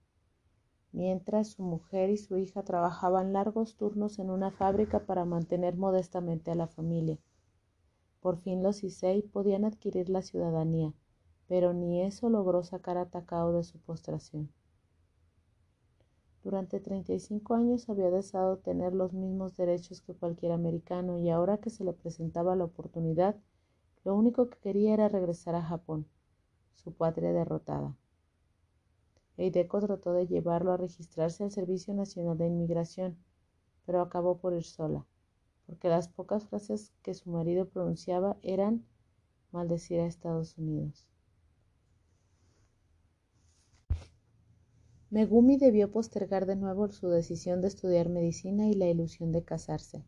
Mientras 0.92 1.50
su 1.50 1.64
mujer 1.64 2.10
y 2.10 2.18
su 2.18 2.38
hija 2.38 2.64
trabajaban 2.64 3.34
largos 3.34 3.76
turnos 3.76 4.20
en 4.20 4.30
una 4.30 4.52
fábrica 4.52 5.06
para 5.06 5.26
mantener 5.26 5.76
modestamente 5.76 6.52
a 6.52 6.56
la 6.56 6.68
familia. 6.68 7.18
Por 8.22 8.38
fin 8.38 8.64
los 8.64 8.84
Issei 8.84 9.22
podían 9.22 9.66
adquirir 9.66 10.10
la 10.10 10.22
ciudadanía, 10.22 10.94
pero 11.48 11.74
ni 11.74 12.02
eso 12.02 12.30
logró 12.30 12.64
sacar 12.64 12.98
a 12.98 13.10
Takao 13.10 13.52
de 13.54 13.64
su 13.64 13.80
postración. 13.80 14.50
Durante 16.44 16.80
35 16.80 17.56
años 17.56 17.90
había 17.90 18.10
deseado 18.10 18.58
tener 18.58 18.94
los 18.94 19.12
mismos 19.12 19.58
derechos 19.58 20.02
que 20.02 20.14
cualquier 20.16 20.54
americano 20.54 21.20
y 21.20 21.30
ahora 21.30 21.58
que 21.58 21.70
se 21.70 21.84
le 21.84 21.94
presentaba 21.94 22.56
la 22.56 22.64
oportunidad, 22.64 23.36
lo 24.06 24.16
único 24.16 24.50
que 24.50 24.58
quería 24.60 24.94
era 24.94 25.10
regresar 25.10 25.56
a 25.56 25.62
Japón, 25.62 26.08
su 26.76 26.94
patria 26.94 27.34
derrotada. 27.34 27.98
Eideco 29.38 29.80
trató 29.80 30.14
de 30.14 30.28
llevarlo 30.28 30.72
a 30.72 30.78
registrarse 30.78 31.44
al 31.44 31.52
Servicio 31.52 31.94
Nacional 31.94 32.38
de 32.38 32.48
Inmigración, 32.48 33.18
pero 33.86 34.02
acabó 34.02 34.40
por 34.40 34.54
ir 34.54 34.64
sola, 34.64 35.06
porque 35.66 35.90
las 35.90 36.08
pocas 36.10 36.46
frases 36.46 36.92
que 37.04 37.14
su 37.14 37.30
marido 37.30 37.70
pronunciaba 37.70 38.38
eran 38.42 38.84
maldecir 39.52 40.00
a 40.00 40.08
Estados 40.08 40.58
Unidos. 40.58 41.08
Megumi 45.10 45.56
debió 45.56 45.90
postergar 45.90 46.46
de 46.46 46.58
nuevo 46.58 46.90
su 46.90 47.08
decisión 47.08 47.62
de 47.62 47.70
estudiar 47.70 48.10
medicina 48.10 48.68
y 48.68 48.74
la 48.74 48.90
ilusión 48.90 49.32
de 49.32 49.42
casarse. 49.42 50.04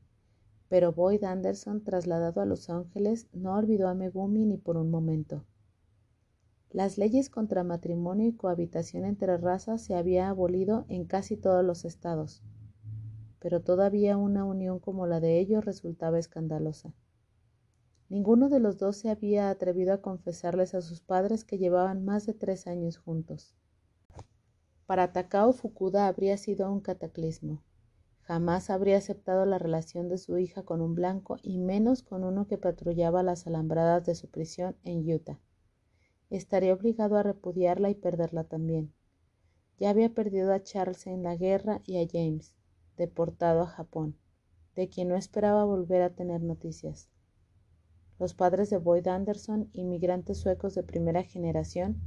Pero 0.68 0.92
Boyd 0.92 1.24
Anderson, 1.24 1.84
trasladado 1.84 2.42
a 2.42 2.46
Los 2.46 2.70
Ángeles, 2.70 3.28
no 3.32 3.56
olvidó 3.56 3.88
a 3.88 3.94
Megumi 3.94 4.46
ni 4.46 4.58
por 4.58 4.76
un 4.76 4.92
momento. 4.92 5.46
Las 6.72 7.00
leyes 7.00 7.32
contra 7.32 7.64
matrimonio 7.64 8.28
y 8.28 8.34
cohabitación 8.34 9.04
entre 9.04 9.38
razas 9.38 9.82
se 9.82 9.96
habían 9.96 10.28
abolido 10.28 10.86
en 10.88 11.06
casi 11.06 11.36
todos 11.36 11.66
los 11.66 11.84
estados, 11.84 12.44
pero 13.40 13.62
todavía 13.62 14.18
una 14.18 14.46
unión 14.46 14.78
como 14.78 15.08
la 15.08 15.20
de 15.20 15.40
ellos 15.40 15.66
resultaba 15.66 16.20
escandalosa. 16.20 16.94
Ninguno 18.08 18.50
de 18.50 18.60
los 18.60 18.78
dos 18.78 18.98
se 18.98 19.10
había 19.10 19.50
atrevido 19.50 19.94
a 19.94 20.02
confesarles 20.02 20.76
a 20.76 20.82
sus 20.82 21.02
padres 21.02 21.44
que 21.44 21.58
llevaban 21.58 22.06
más 22.06 22.28
de 22.28 22.36
tres 22.36 22.68
años 22.68 22.98
juntos. 22.98 23.56
Para 24.86 25.12
Takao 25.12 25.54
Fukuda 25.54 26.08
habría 26.08 26.38
sido 26.38 26.72
un 26.72 26.82
cataclismo. 26.82 27.64
Jamás 28.22 28.70
habría 28.70 28.98
aceptado 28.98 29.44
la 29.46 29.58
relación 29.58 30.08
de 30.08 30.20
su 30.20 30.38
hija 30.38 30.62
con 30.62 30.82
un 30.82 30.94
blanco 30.94 31.38
y 31.42 31.58
menos 31.58 32.04
con 32.04 32.24
uno 32.24 32.46
que 32.46 32.60
patrullaba 32.60 33.24
las 33.24 33.48
alambradas 33.48 34.06
de 34.06 34.14
su 34.14 34.30
prisión 34.30 34.76
en 34.84 35.12
Utah. 35.12 35.40
Estaría 36.30 36.74
obligado 36.74 37.18
a 37.18 37.24
repudiarla 37.24 37.90
y 37.90 37.96
perderla 37.96 38.44
también. 38.44 38.94
Ya 39.80 39.90
había 39.90 40.14
perdido 40.14 40.54
a 40.54 40.62
Charles 40.62 41.08
en 41.08 41.24
la 41.24 41.36
guerra 41.36 41.82
y 41.86 41.98
a 41.98 42.08
James, 42.12 42.54
deportado 42.98 43.62
a 43.62 43.68
Japón, 43.68 44.16
de 44.76 44.90
quien 44.90 45.08
no 45.08 45.16
esperaba 45.16 45.66
volver 45.66 46.02
a 46.02 46.14
tener 46.14 46.42
noticias. 46.42 47.10
Los 48.20 48.34
padres 48.34 48.70
de 48.70 48.78
Boyd 48.78 49.08
Anderson, 49.08 49.70
inmigrantes 49.74 50.38
suecos 50.38 50.76
de 50.76 50.84
primera 50.84 51.24
generación, 51.24 52.02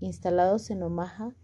instalados 0.00 0.70
en 0.70 0.82
Omaha, 0.82 1.36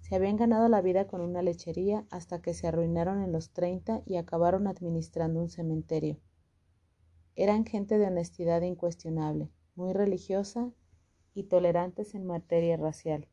se 0.00 0.16
habían 0.16 0.36
ganado 0.36 0.68
la 0.68 0.82
vida 0.82 1.06
con 1.06 1.20
una 1.20 1.42
lechería 1.42 2.04
hasta 2.10 2.42
que 2.42 2.52
se 2.52 2.66
arruinaron 2.66 3.22
en 3.22 3.30
los 3.32 3.50
treinta 3.50 4.02
y 4.04 4.16
acabaron 4.16 4.66
administrando 4.66 5.40
un 5.40 5.48
cementerio. 5.48 6.18
Eran 7.36 7.64
gente 7.64 7.96
de 7.98 8.06
honestidad 8.06 8.62
incuestionable, 8.62 9.50
muy 9.76 9.92
religiosa 9.92 10.72
y 11.40 11.44
tolerantes 11.44 12.14
en 12.14 12.26
materia 12.26 12.76
racial. 12.76 13.28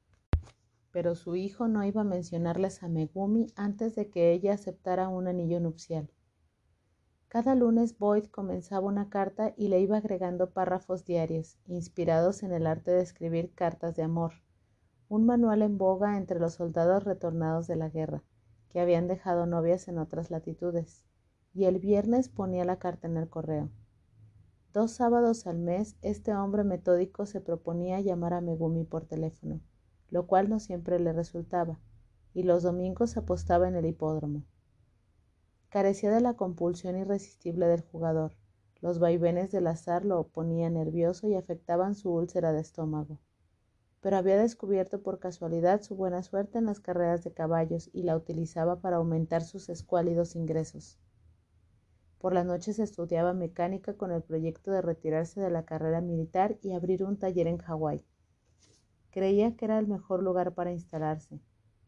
Pero 0.91 1.15
su 1.15 1.35
hijo 1.35 1.67
no 1.67 1.83
iba 1.83 2.01
a 2.01 2.03
mencionarles 2.05 2.81
a 2.81 2.87
Megumi 2.87 3.47
antes 3.55 3.95
de 3.95 4.09
que 4.09 4.31
ella 4.31 4.53
aceptara 4.53 5.07
un 5.09 5.27
anillo 5.27 5.59
nupcial. 5.59 6.09
Cada 7.27 7.55
lunes 7.55 7.97
Boyd 7.97 8.25
comenzaba 8.25 8.87
una 8.87 9.09
carta 9.09 9.53
y 9.55 9.67
le 9.67 9.79
iba 9.79 9.97
agregando 9.97 10.51
párrafos 10.51 11.05
diarios, 11.05 11.57
inspirados 11.67 12.41
en 12.41 12.53
el 12.53 12.65
arte 12.65 12.91
de 12.91 13.01
escribir 13.01 13.53
cartas 13.53 13.95
de 13.95 14.03
amor 14.03 14.33
un 15.09 15.25
manual 15.25 15.61
en 15.61 15.77
boga 15.77 16.17
entre 16.17 16.39
los 16.39 16.55
soldados 16.55 17.05
retornados 17.05 17.67
de 17.67 17.77
la 17.77 17.89
guerra, 17.89 18.23
que 18.69 18.81
habían 18.81 19.07
dejado 19.07 19.45
novias 19.45 19.87
en 19.87 19.99
otras 19.99 20.31
latitudes, 20.31 21.05
y 21.53 21.65
el 21.65 21.79
viernes 21.79 22.27
ponía 22.27 22.65
la 22.65 22.77
carta 22.77 23.07
en 23.07 23.15
el 23.15 23.29
correo. 23.29 23.69
Dos 24.73 24.91
sábados 24.91 25.47
al 25.47 25.57
mes 25.57 25.95
este 26.01 26.33
hombre 26.33 26.63
metódico 26.63 27.25
se 27.25 27.41
proponía 27.41 27.99
llamar 28.01 28.33
a 28.33 28.41
Megumi 28.41 28.83
por 28.83 29.05
teléfono, 29.05 29.61
lo 30.09 30.27
cual 30.27 30.49
no 30.49 30.59
siempre 30.59 30.99
le 30.99 31.13
resultaba, 31.13 31.79
y 32.33 32.43
los 32.43 32.63
domingos 32.63 33.17
apostaba 33.17 33.67
en 33.67 33.75
el 33.75 33.85
hipódromo. 33.85 34.43
Carecía 35.69 36.11
de 36.11 36.21
la 36.21 36.35
compulsión 36.35 36.97
irresistible 36.97 37.67
del 37.67 37.81
jugador. 37.81 38.33
Los 38.81 38.99
vaivenes 38.99 39.51
del 39.51 39.67
azar 39.67 40.05
lo 40.05 40.27
ponían 40.27 40.75
nervioso 40.75 41.27
y 41.27 41.35
afectaban 41.35 41.95
su 41.95 42.11
úlcera 42.11 42.51
de 42.51 42.61
estómago 42.61 43.19
pero 44.07 44.15
había 44.15 44.37
descubierto 44.37 45.01
por 45.01 45.19
casualidad 45.19 45.81
su 45.81 45.95
buena 45.95 46.23
suerte 46.23 46.59
en 46.59 46.65
las 46.65 46.79
carreras 46.79 47.23
de 47.23 47.33
caballos 47.33 47.89
y 47.93 48.03
la 48.03 48.15
utilizaba 48.15 48.79
para 48.79 48.97
aumentar 48.97 49.43
sus 49.43 49.69
escuálidos 49.69 50.35
ingresos. 50.35 50.97
Por 52.19 52.33
las 52.33 52.45
noches 52.45 52.79
estudiaba 52.79 53.33
mecánica 53.33 53.93
con 53.93 54.11
el 54.11 54.23
proyecto 54.23 54.71
de 54.71 54.81
retirarse 54.81 55.39
de 55.39 55.51
la 55.51 55.65
carrera 55.65 56.01
militar 56.01 56.57
y 56.63 56.71
abrir 56.71 57.03
un 57.03 57.17
taller 57.17 57.45
en 57.45 57.59
Hawái. 57.59 58.03
Creía 59.11 59.55
que 59.55 59.65
era 59.65 59.77
el 59.77 59.87
mejor 59.87 60.23
lugar 60.23 60.53
para 60.53 60.71
instalarse, 60.71 61.39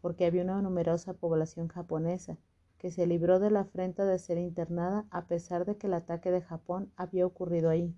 porque 0.02 0.26
había 0.26 0.44
una 0.44 0.62
numerosa 0.62 1.14
población 1.14 1.68
japonesa 1.68 2.38
que 2.78 2.92
se 2.92 3.08
libró 3.08 3.40
de 3.40 3.52
la 3.52 3.62
afrenta 3.62 4.06
de 4.06 4.20
ser 4.20 4.38
internada 4.38 5.06
a 5.10 5.26
pesar 5.26 5.66
de 5.66 5.78
que 5.78 5.88
el 5.88 5.94
ataque 5.94 6.32
de 6.32 6.42
Japón 6.42 6.92
había 6.96 7.26
ocurrido 7.26 7.70
ahí. 7.70 7.96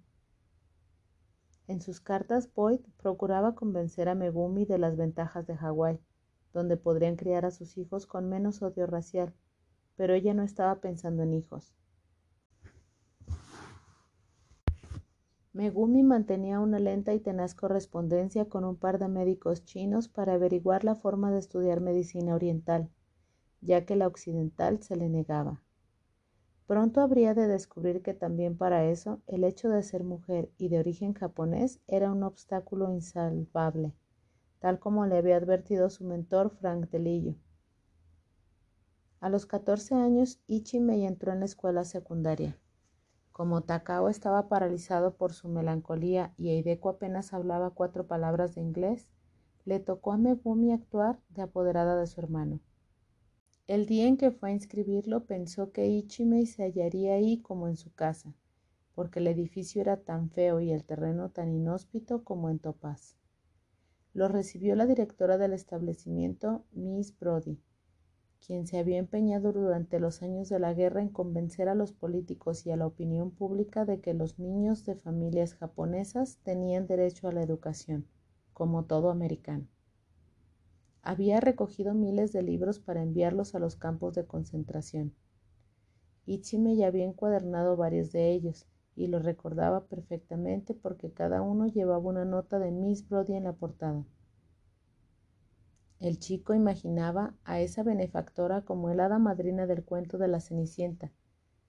En 1.67 1.82
sus 1.82 2.00
cartas, 2.00 2.54
Boyd 2.54 2.80
procuraba 2.98 3.56
convencer 3.56 4.10
a 4.10 4.15
Megumi 4.15 4.65
de 4.65 4.80
las 4.80 4.98
ventajas 4.98 5.46
de 5.48 5.56
Hawái, 5.56 6.00
donde 6.54 6.78
podrían 6.78 7.15
criar 7.15 7.46
a 7.46 7.52
sus 7.52 7.78
hijos 7.78 8.08
con 8.08 8.28
menos 8.28 8.62
odio 8.62 8.88
racial, 8.88 9.34
pero 9.96 10.13
ella 10.13 10.34
no 10.34 10.44
estaba 10.44 10.82
pensando 10.82 11.24
en 11.24 11.34
hijos. 11.34 11.76
Megumi 15.54 16.02
mantenía 16.02 16.62
una 16.62 16.80
lenta 16.80 17.14
y 17.14 17.20
tenaz 17.20 17.56
correspondencia 17.56 18.46
con 18.46 18.64
un 18.64 18.78
par 18.78 19.00
de 19.00 19.10
médicos 19.10 19.66
chinos 19.66 20.08
para 20.08 20.36
averiguar 20.36 20.86
la 20.86 20.96
forma 20.96 21.30
de 21.30 21.40
estudiar 21.40 21.82
medicina 21.82 22.36
oriental, 22.36 22.90
ya 23.60 23.86
que 23.86 23.98
la 23.98 24.08
occidental 24.08 24.82
se 24.82 24.96
le 24.96 25.10
negaba. 25.10 25.62
Pronto 26.68 27.02
habría 27.02 27.34
de 27.34 27.48
descubrir 27.48 28.02
que 28.02 28.14
también 28.14 28.58
para 28.58 28.86
eso 28.86 29.20
el 29.28 29.44
hecho 29.44 29.68
de 29.68 29.84
ser 29.84 30.06
mujer 30.06 30.50
y 30.58 30.70
de 30.70 30.80
origen 30.80 31.14
japonés 31.14 31.82
era 31.86 32.14
un 32.14 32.24
obstáculo 32.24 32.90
insalvable, 32.94 33.94
tal 34.60 34.80
como 34.80 35.06
le 35.06 35.18
había 35.18 35.36
advertido 35.36 35.90
su 35.90 36.06
mentor 36.06 36.52
Frank 36.52 36.90
Delillo. 36.90 37.36
A 39.20 39.28
los 39.28 39.46
14 39.46 39.96
años, 39.96 40.40
Ichimei 40.48 41.06
entró 41.06 41.34
en 41.34 41.40
la 41.40 41.46
escuela 41.46 41.84
secundaria. 41.84 42.58
Como 43.41 43.62
Takao 43.63 44.08
estaba 44.08 44.49
paralizado 44.49 45.15
por 45.15 45.34
su 45.34 45.49
melancolía 45.49 46.32
y 46.38 46.49
Eideko 46.49 46.89
apenas 46.89 47.34
hablaba 47.34 47.71
cuatro 47.71 48.06
palabras 48.06 48.54
de 48.54 48.62
inglés, 48.62 49.10
le 49.65 49.80
tocó 49.80 50.12
a 50.12 50.17
Megumi 50.19 50.71
actuar 50.71 51.19
de 51.30 51.41
apoderada 51.41 51.99
de 51.99 52.06
su 52.06 52.21
hermano. 52.21 52.60
El 53.65 53.88
día 53.88 54.06
en 54.06 54.17
que 54.17 54.30
fue 54.30 54.49
a 54.49 54.54
inscribirlo 54.54 55.25
pensó 55.25 55.71
que 55.71 55.88
Ichimei 55.88 56.45
se 56.45 56.65
hallaría 56.65 57.15
ahí 57.15 57.41
como 57.41 57.67
en 57.67 57.77
su 57.77 57.91
casa, 57.91 58.36
porque 58.93 59.17
el 59.17 59.25
edificio 59.25 59.82
era 59.82 59.97
tan 59.97 60.30
feo 60.30 60.60
y 60.60 60.71
el 60.71 60.86
terreno 60.86 61.30
tan 61.30 61.51
inhóspito 61.51 62.23
como 62.23 62.51
en 62.51 62.60
Topaz. 62.60 63.17
Lo 64.13 64.27
recibió 64.27 64.75
la 64.75 64.86
directora 64.86 65.39
del 65.39 65.54
establecimiento, 65.54 66.63
Miss 66.73 67.17
Brody, 67.17 67.60
quien 68.45 68.65
se 68.65 68.80
había 68.80 68.97
empeñado 68.97 69.51
durante 69.54 69.99
los 69.99 70.23
años 70.23 70.49
de 70.49 70.60
la 70.60 70.73
guerra 70.73 71.01
en 71.01 71.10
convencer 71.10 71.69
a 71.69 71.75
los 71.75 71.93
políticos 71.93 72.65
y 72.65 72.71
a 72.71 72.75
la 72.75 72.88
opinión 72.88 73.32
pública 73.32 73.86
de 73.86 74.01
que 74.01 74.13
los 74.13 74.39
niños 74.39 74.84
de 74.86 74.95
familias 74.95 75.54
japonesas 75.56 76.39
tenían 76.43 76.88
derecho 76.88 77.27
a 77.27 77.32
la 77.32 77.43
educación, 77.43 78.08
como 78.54 78.86
todo 78.86 79.12
americano. 79.12 79.67
Había 81.04 81.39
recogido 81.39 81.93
miles 81.93 82.32
de 82.32 82.41
libros 82.41 82.80
para 82.80 83.01
enviarlos 83.01 83.56
a 83.56 83.60
los 83.60 83.75
campos 83.75 84.15
de 84.15 84.25
concentración. 84.25 85.13
Ichime 86.25 86.75
ya 86.75 86.88
había 86.88 87.06
encuadernado 87.06 87.77
varios 87.77 88.12
de 88.12 88.32
ellos 88.32 88.67
y 88.95 89.08
los 89.08 89.23
recordaba 89.23 89.86
perfectamente 89.86 90.73
porque 90.73 91.12
cada 91.12 91.41
uno 91.41 91.67
llevaba 91.67 91.99
una 91.99 92.25
nota 92.25 92.60
de 92.60 92.71
Miss 92.71 93.08
Brody 93.08 93.34
en 93.34 93.45
la 93.45 93.54
portada. 93.54 94.04
El 96.02 96.18
chico 96.18 96.56
imaginaba 96.56 97.36
a 97.44 97.60
esa 97.60 97.84
benefactora 97.84 98.62
como 98.64 98.90
el 98.90 99.00
hada 99.00 99.20
madrina 99.20 99.68
del 99.68 99.84
cuento 99.84 100.18
de 100.18 100.28
la 100.28 100.40
Cenicienta 100.40 101.12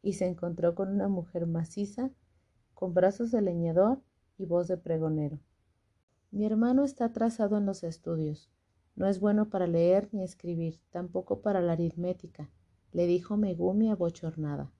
y 0.00 0.14
se 0.14 0.26
encontró 0.26 0.74
con 0.74 0.88
una 0.88 1.06
mujer 1.06 1.46
maciza, 1.46 2.10
con 2.72 2.94
brazos 2.94 3.30
de 3.30 3.42
leñador 3.42 4.00
y 4.38 4.46
voz 4.46 4.68
de 4.68 4.78
pregonero. 4.78 5.38
Mi 6.30 6.46
hermano 6.46 6.82
está 6.82 7.04
atrasado 7.04 7.58
en 7.58 7.66
los 7.66 7.84
estudios. 7.84 8.50
No 8.96 9.06
es 9.06 9.20
bueno 9.20 9.50
para 9.50 9.66
leer 9.66 10.08
ni 10.12 10.22
escribir, 10.24 10.80
tampoco 10.90 11.42
para 11.42 11.60
la 11.60 11.74
aritmética, 11.74 12.48
le 12.92 13.06
dijo 13.06 13.36
Megumi 13.36 13.90
abochornada. 13.90 14.72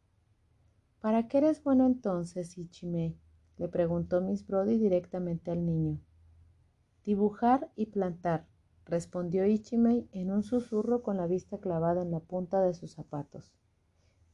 ¿Para 1.02 1.28
qué 1.28 1.38
eres 1.38 1.62
bueno 1.62 1.84
entonces, 1.84 2.56
Ichimei? 2.56 3.18
le 3.58 3.68
preguntó 3.68 4.22
Miss 4.22 4.46
Brody 4.46 4.78
directamente 4.78 5.50
al 5.50 5.66
niño. 5.66 6.00
Dibujar 7.04 7.70
y 7.76 7.86
plantar, 7.86 8.46
respondió 8.86 9.46
Ichimei 9.46 10.08
en 10.12 10.30
un 10.30 10.42
susurro 10.42 11.02
con 11.02 11.16
la 11.16 11.26
vista 11.26 11.58
clavada 11.58 12.02
en 12.02 12.10
la 12.10 12.20
punta 12.20 12.60
de 12.60 12.74
sus 12.74 12.92
zapatos. 12.92 13.54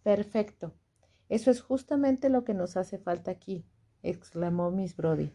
Perfecto. 0.03 0.75
Eso 1.29 1.51
es 1.51 1.61
justamente 1.61 2.31
lo 2.31 2.45
que 2.45 2.55
nos 2.55 2.77
hace 2.77 2.99
falta 2.99 3.31
aquí, 3.31 3.67
exclamó 4.03 4.71
Miss 4.71 4.97
Brody. 4.97 5.33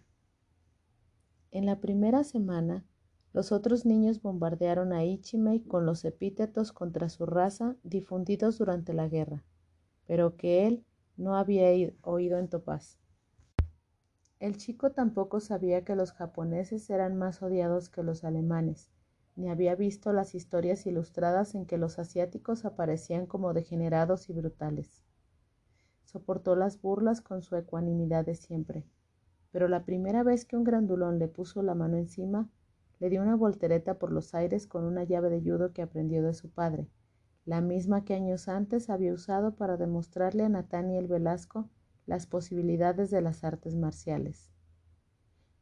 En 1.51 1.67
la 1.67 1.79
primera 1.79 2.23
semana, 2.23 2.83
los 3.31 3.51
otros 3.51 3.85
niños 3.85 4.21
bombardearon 4.21 4.93
a 4.93 5.03
Ichimei 5.03 5.61
con 5.61 5.85
los 5.85 6.05
epítetos 6.05 6.71
contra 6.71 7.09
su 7.09 7.25
raza 7.25 7.75
difundidos 7.83 8.57
durante 8.57 8.93
la 8.93 9.07
guerra, 9.07 9.43
pero 10.05 10.35
que 10.35 10.67
él 10.67 10.85
no 11.17 11.35
había 11.35 11.69
oído 12.01 12.39
en 12.39 12.47
Topaz. 12.47 12.99
El 14.39 14.57
chico 14.57 14.91
tampoco 14.91 15.39
sabía 15.39 15.83
que 15.83 15.95
los 15.95 16.11
japoneses 16.11 16.89
eran 16.89 17.15
más 17.17 17.41
odiados 17.41 17.89
que 17.89 18.03
los 18.03 18.23
alemanes, 18.23 18.91
ni 19.35 19.49
había 19.49 19.75
visto 19.75 20.13
las 20.13 20.35
historias 20.35 20.85
ilustradas 20.85 21.55
en 21.55 21.65
que 21.65 21.77
los 21.77 21.99
asiáticos 21.99 22.65
aparecían 22.65 23.25
como 23.25 23.53
degenerados 23.53 24.29
y 24.29 24.33
brutales. 24.33 25.03
Soportó 26.03 26.55
las 26.55 26.81
burlas 26.81 27.21
con 27.21 27.41
su 27.41 27.55
ecuanimidad 27.55 28.25
de 28.25 28.35
siempre, 28.35 28.85
pero 29.51 29.67
la 29.67 29.85
primera 29.85 30.23
vez 30.23 30.45
que 30.45 30.57
un 30.57 30.63
grandulón 30.63 31.19
le 31.19 31.27
puso 31.27 31.63
la 31.63 31.75
mano 31.75 31.97
encima, 31.97 32.49
le 32.99 33.09
dio 33.09 33.21
una 33.21 33.35
voltereta 33.35 33.99
por 33.99 34.11
los 34.11 34.33
aires 34.33 34.67
con 34.67 34.83
una 34.83 35.03
llave 35.03 35.29
de 35.29 35.41
judo 35.41 35.73
que 35.73 35.81
aprendió 35.81 36.23
de 36.23 36.33
su 36.33 36.49
padre, 36.49 36.87
la 37.45 37.59
misma 37.59 38.05
que 38.05 38.13
años 38.13 38.47
antes 38.47 38.89
había 38.89 39.13
usado 39.13 39.55
para 39.55 39.77
demostrarle 39.77 40.43
a 40.43 40.49
Nathaniel 40.49 41.07
Velasco 41.07 41.69
las 42.05 42.27
posibilidades 42.27 43.11
de 43.11 43.21
las 43.21 43.43
artes 43.43 43.75
marciales. 43.75 44.51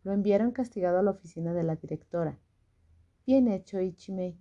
Lo 0.04 0.12
enviaron 0.14 0.52
castigado 0.52 1.00
a 1.00 1.04
la 1.04 1.12
oficina 1.12 1.54
de 1.54 1.64
la 1.64 1.76
directora. 1.76 2.40
Bien 3.26 3.48
hecho, 3.48 3.80
Ichimei, 3.80 4.38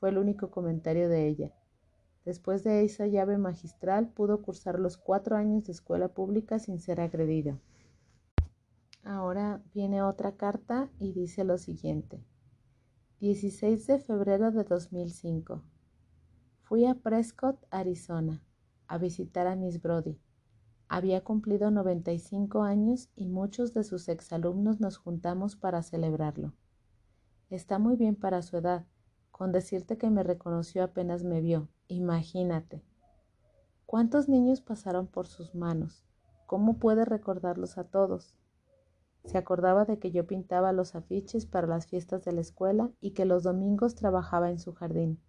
fue 0.00 0.08
el 0.08 0.18
único 0.18 0.50
comentario 0.50 1.08
de 1.08 1.28
ella. 1.28 1.52
Después 2.24 2.64
de 2.64 2.84
esa 2.84 3.06
llave 3.06 3.36
magistral 3.36 4.08
pudo 4.08 4.42
cursar 4.42 4.78
los 4.78 4.96
cuatro 4.96 5.36
años 5.36 5.64
de 5.64 5.72
escuela 5.72 6.08
pública 6.08 6.58
sin 6.58 6.80
ser 6.80 7.00
agredido. 7.00 7.60
Ahora 9.04 9.60
viene 9.74 10.02
otra 10.02 10.36
carta 10.36 10.88
y 10.98 11.12
dice 11.12 11.44
lo 11.44 11.58
siguiente. 11.58 12.24
16 13.20 13.86
de 13.86 13.98
febrero 13.98 14.50
de 14.50 14.64
2005. 14.64 15.62
Fui 16.62 16.86
a 16.86 16.94
Prescott, 16.94 17.64
Arizona, 17.70 18.42
a 18.86 18.98
visitar 18.98 19.46
a 19.46 19.56
Miss 19.56 19.82
Brody. 19.82 20.18
Había 20.88 21.22
cumplido 21.22 21.70
95 21.70 22.62
años 22.62 23.10
y 23.16 23.26
muchos 23.26 23.74
de 23.74 23.82
sus 23.82 24.08
exalumnos 24.08 24.80
nos 24.80 24.96
juntamos 24.96 25.56
para 25.56 25.82
celebrarlo. 25.82 26.52
Está 27.52 27.78
muy 27.78 27.96
bien 27.96 28.16
para 28.16 28.40
su 28.40 28.56
edad, 28.56 28.86
con 29.30 29.52
decirte 29.52 29.98
que 29.98 30.08
me 30.08 30.22
reconoció 30.22 30.82
apenas 30.82 31.22
me 31.22 31.42
vio. 31.42 31.68
Imagínate. 31.86 32.82
¿Cuántos 33.84 34.26
niños 34.26 34.62
pasaron 34.62 35.06
por 35.06 35.26
sus 35.26 35.54
manos? 35.54 36.02
¿Cómo 36.46 36.78
puede 36.78 37.04
recordarlos 37.04 37.76
a 37.76 37.84
todos? 37.84 38.38
Se 39.26 39.36
acordaba 39.36 39.84
de 39.84 39.98
que 39.98 40.10
yo 40.12 40.26
pintaba 40.26 40.72
los 40.72 40.94
afiches 40.94 41.44
para 41.44 41.66
las 41.66 41.86
fiestas 41.86 42.24
de 42.24 42.32
la 42.32 42.40
escuela 42.40 42.90
y 43.02 43.10
que 43.10 43.26
los 43.26 43.42
domingos 43.42 43.96
trabajaba 43.96 44.48
en 44.48 44.58
su 44.58 44.72
jardín. 44.72 45.20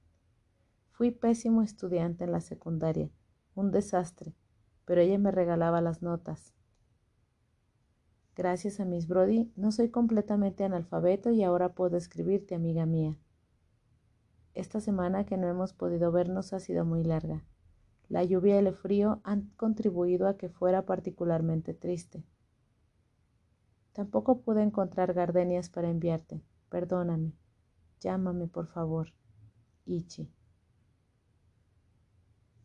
Fui 0.91 1.11
pésimo 1.11 1.61
estudiante 1.61 2.23
en 2.23 2.31
la 2.31 2.39
secundaria, 2.39 3.11
un 3.53 3.69
desastre, 3.69 4.33
pero 4.85 5.01
ella 5.01 5.19
me 5.19 5.31
regalaba 5.31 5.81
las 5.81 6.01
notas. 6.01 6.53
Gracias 8.35 8.79
a 8.79 8.85
Miss 8.85 9.07
Brody, 9.07 9.51
no 9.55 9.71
soy 9.71 9.89
completamente 9.89 10.63
analfabeto 10.63 11.29
y 11.29 11.43
ahora 11.43 11.75
puedo 11.75 11.97
escribirte, 11.97 12.55
amiga 12.55 12.87
mía. 12.87 13.19
Esta 14.55 14.79
semana 14.81 15.25
que 15.25 15.37
no 15.37 15.47
hemos 15.47 15.73
podido 15.73 16.11
vernos 16.11 16.51
ha 16.53 16.59
sido 16.59 16.83
muy 16.83 17.03
larga. 17.03 17.43
La 18.09 18.23
lluvia 18.23 18.55
y 18.55 18.65
el 18.65 18.73
frío 18.73 19.21
han 19.23 19.51
contribuido 19.55 20.27
a 20.27 20.37
que 20.37 20.49
fuera 20.49 20.85
particularmente 20.85 21.75
triste. 21.75 22.23
Tampoco 23.93 24.41
pude 24.41 24.63
encontrar 24.63 25.13
gardenias 25.13 25.69
para 25.69 25.89
enviarte. 25.89 26.41
Perdóname. 26.69 27.33
Llámame, 27.99 28.47
por 28.47 28.67
favor. 28.67 29.13
Ichi. 29.85 30.31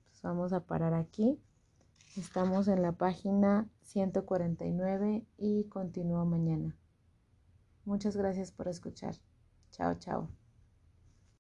Pues 0.09 0.23
vamos 0.23 0.55
a 0.55 0.65
parar 0.65 0.95
aquí. 0.95 1.39
Estamos 2.17 2.69
en 2.69 2.83
la 2.83 2.93
página 2.93 3.69
149 3.83 5.25
y 5.37 5.65
continúo 5.65 6.25
mañana. 6.25 6.77
Muchas 7.85 8.17
gracias 8.17 8.51
por 8.51 8.69
escuchar. 8.69 9.15
Chao, 9.71 9.95
chao. 9.99 10.29